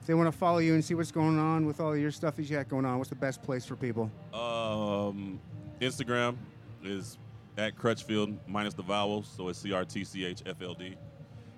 [0.00, 2.36] if they want to follow you and see what's going on with all your stuff
[2.36, 2.98] that you got going on.
[2.98, 4.10] What's the best place for people?
[4.34, 5.40] Um,
[5.80, 6.36] Instagram
[6.82, 7.16] is
[7.56, 10.96] at Crutchfield minus the vowels, so it's C R T C H F L D.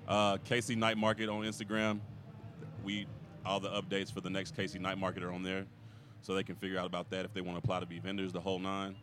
[0.06, 1.98] Uh, KC Night Market on Instagram.
[2.84, 3.06] We
[3.46, 5.64] all the updates for the next KC Night Market are on there,
[6.20, 8.32] so they can figure out about that if they want to apply to be vendors,
[8.32, 8.96] the whole nine.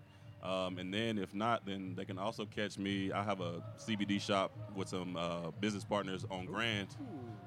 [0.44, 3.12] Um, and then if not, then they can also catch me.
[3.14, 6.90] I have a CBD shop with some uh, business partners on Grand,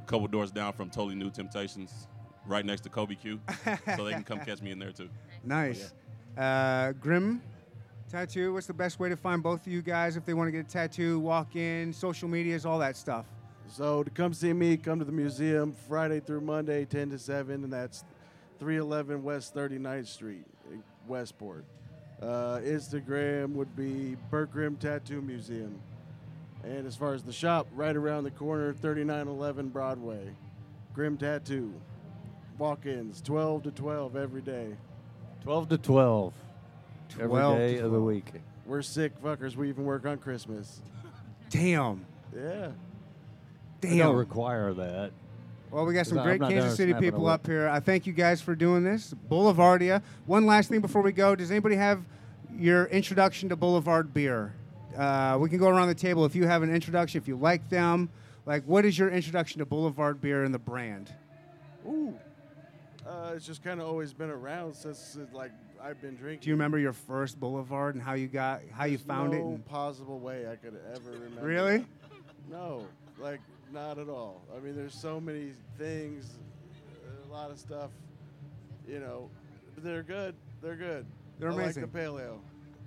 [0.02, 2.08] a couple doors down from Totally New Temptations,
[2.46, 3.38] right next to Kobe Q.
[3.96, 5.10] so they can come catch me in there too.
[5.44, 5.92] Nice.
[6.38, 7.42] Uh, Grimm
[8.08, 8.54] Tattoo.
[8.54, 10.66] What's the best way to find both of you guys if they want to get
[10.66, 11.20] a tattoo?
[11.20, 13.26] Walk in, social medias, all that stuff.
[13.68, 17.64] So to come see me, come to the museum Friday through Monday, 10 to 7,
[17.64, 18.04] and that's
[18.58, 21.64] 311 West 39th Street, in Westport.
[22.22, 25.78] Uh, Instagram would be Bert Grimm Tattoo Museum.
[26.64, 30.34] And as far as the shop, right around the corner, 3911 Broadway.
[30.94, 31.74] Grimm Tattoo.
[32.58, 34.76] Walk ins, 12 to 12 every day.
[35.42, 36.34] 12 to 12.
[37.14, 38.32] every 12 day to of the week.
[38.64, 39.54] We're sick fuckers.
[39.54, 40.80] We even work on Christmas.
[41.50, 42.04] Damn.
[42.34, 42.70] Yeah.
[43.80, 45.12] They don't require that.
[45.70, 47.68] Well, we got some great Kansas City people up here.
[47.68, 49.14] I thank you guys for doing this.
[49.30, 50.02] Boulevardia.
[50.26, 51.34] One last thing before we go.
[51.34, 52.02] Does anybody have
[52.56, 54.54] your introduction to Boulevard beer?
[54.96, 57.68] Uh, we can go around the table if you have an introduction, if you like
[57.68, 58.08] them.
[58.46, 61.12] Like, what is your introduction to Boulevard beer and the brand?
[61.86, 62.14] Ooh.
[63.06, 65.52] Uh, it's just kind of always been around since like
[65.82, 66.42] I've been drinking.
[66.42, 69.38] Do you remember your first Boulevard and how you got, how you There's found it?
[69.38, 71.42] no and- possible way I could ever remember.
[71.42, 71.86] Really?
[72.50, 72.86] No,
[73.18, 73.40] like
[73.76, 74.42] not at all.
[74.56, 76.38] I mean, there's so many things,
[77.28, 77.90] a lot of stuff.
[78.88, 79.28] You know,
[79.78, 80.34] they're good.
[80.62, 81.04] They're good.
[81.38, 81.82] They're I amazing.
[81.82, 82.40] like the pale ale.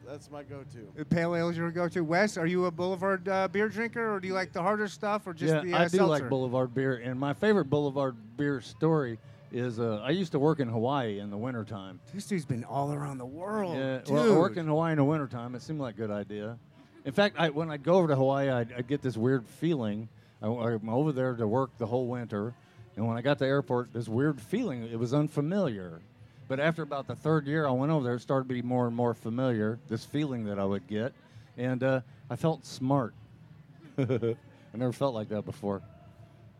[0.07, 0.91] That's my go-to.
[0.95, 2.03] The Pale Ale is your go-to.
[2.03, 5.27] Wes, are you a Boulevard uh, beer drinker, or do you like the harder stuff,
[5.27, 6.27] or just yeah, the uh, I do like?
[6.27, 9.19] Boulevard beer, and my favorite Boulevard beer story
[9.51, 11.99] is uh, I used to work in Hawaii in the wintertime.
[12.11, 13.77] This dude's been all around the world.
[13.77, 14.09] Yeah, dude.
[14.09, 16.57] well, working in Hawaii in the wintertime, it seemed like a good idea.
[17.05, 20.09] In fact, I, when I'd go over to Hawaii, I'd, I'd get this weird feeling.
[20.41, 22.53] I, I'm over there to work the whole winter,
[22.95, 26.01] and when I got to the airport, this weird feeling, it was unfamiliar.
[26.47, 28.87] But after about the third year I went over there, it started to be more
[28.87, 31.13] and more familiar, this feeling that I would get.
[31.57, 33.13] And uh, I felt smart.
[33.97, 34.35] I
[34.73, 35.81] never felt like that before.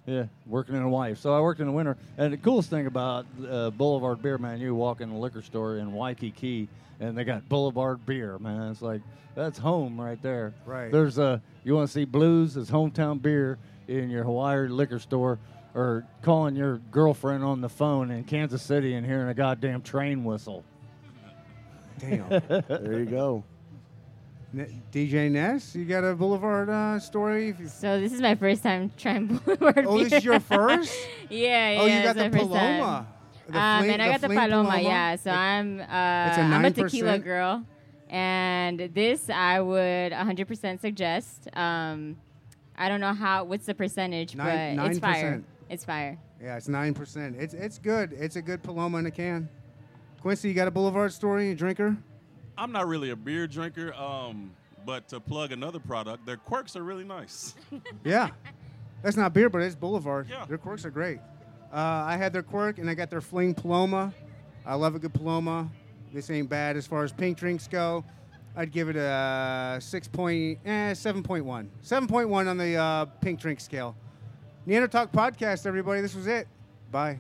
[0.09, 1.13] Yeah, working in Hawaii.
[1.13, 1.95] So I worked in the winter.
[2.17, 5.77] And the coolest thing about uh, Boulevard Beer, man, you walk in a liquor store
[5.77, 6.67] in Waikiki
[6.99, 8.71] and they got Boulevard Beer, man.
[8.71, 9.01] It's like,
[9.35, 10.55] that's home right there.
[10.65, 10.91] Right.
[10.91, 15.37] There's a, you want to see blues as hometown beer in your Hawaii liquor store
[15.75, 20.23] or calling your girlfriend on the phone in Kansas City and hearing a goddamn train
[20.23, 20.63] whistle.
[21.99, 22.29] Damn.
[22.67, 23.43] There you go.
[24.55, 27.55] DJ Ness, you got a Boulevard uh, story?
[27.67, 30.95] So this is my first time trying Boulevard Oh, this is your first?
[31.29, 31.81] yeah, yeah.
[31.81, 32.29] oh, you got the.
[32.29, 33.07] Paloma.
[33.47, 35.15] The um, and I got the Fleet Paloma, yeah.
[35.15, 35.87] So It- I'm uh, a
[36.55, 37.63] I'm a tequila girl,
[38.09, 41.47] and this I would 100% suggest.
[41.55, 42.17] Um,
[42.77, 45.37] I don't know how what's the percentage, Nine- but it's fire.
[45.37, 45.43] 9%.
[45.69, 46.17] It's fire.
[46.41, 47.35] Yeah, it's nine percent.
[47.37, 48.13] It's it's good.
[48.13, 49.49] It's a good Paloma in a can.
[50.21, 51.49] Quincy, you got a Boulevard story?
[51.49, 51.97] You drinker?
[52.59, 54.51] I'm not really a beer drinker, um,
[54.85, 57.55] but to plug another product, their quirks are really nice.
[58.03, 58.29] Yeah,
[59.01, 60.27] that's not beer, but it's Boulevard.
[60.29, 60.45] Yeah.
[60.45, 61.19] Their quirks are great.
[61.71, 64.13] Uh, I had their quirk, and I got their Fling Paloma.
[64.65, 65.69] I love a good Paloma.
[66.13, 68.03] This ain't bad as far as pink drinks go.
[68.55, 72.75] I'd give it a six point, eh, seven point one, seven point one on the
[72.75, 73.95] uh, pink drink scale.
[74.65, 76.01] Neander Talk podcast, everybody.
[76.01, 76.47] This was it.
[76.91, 77.19] Bye.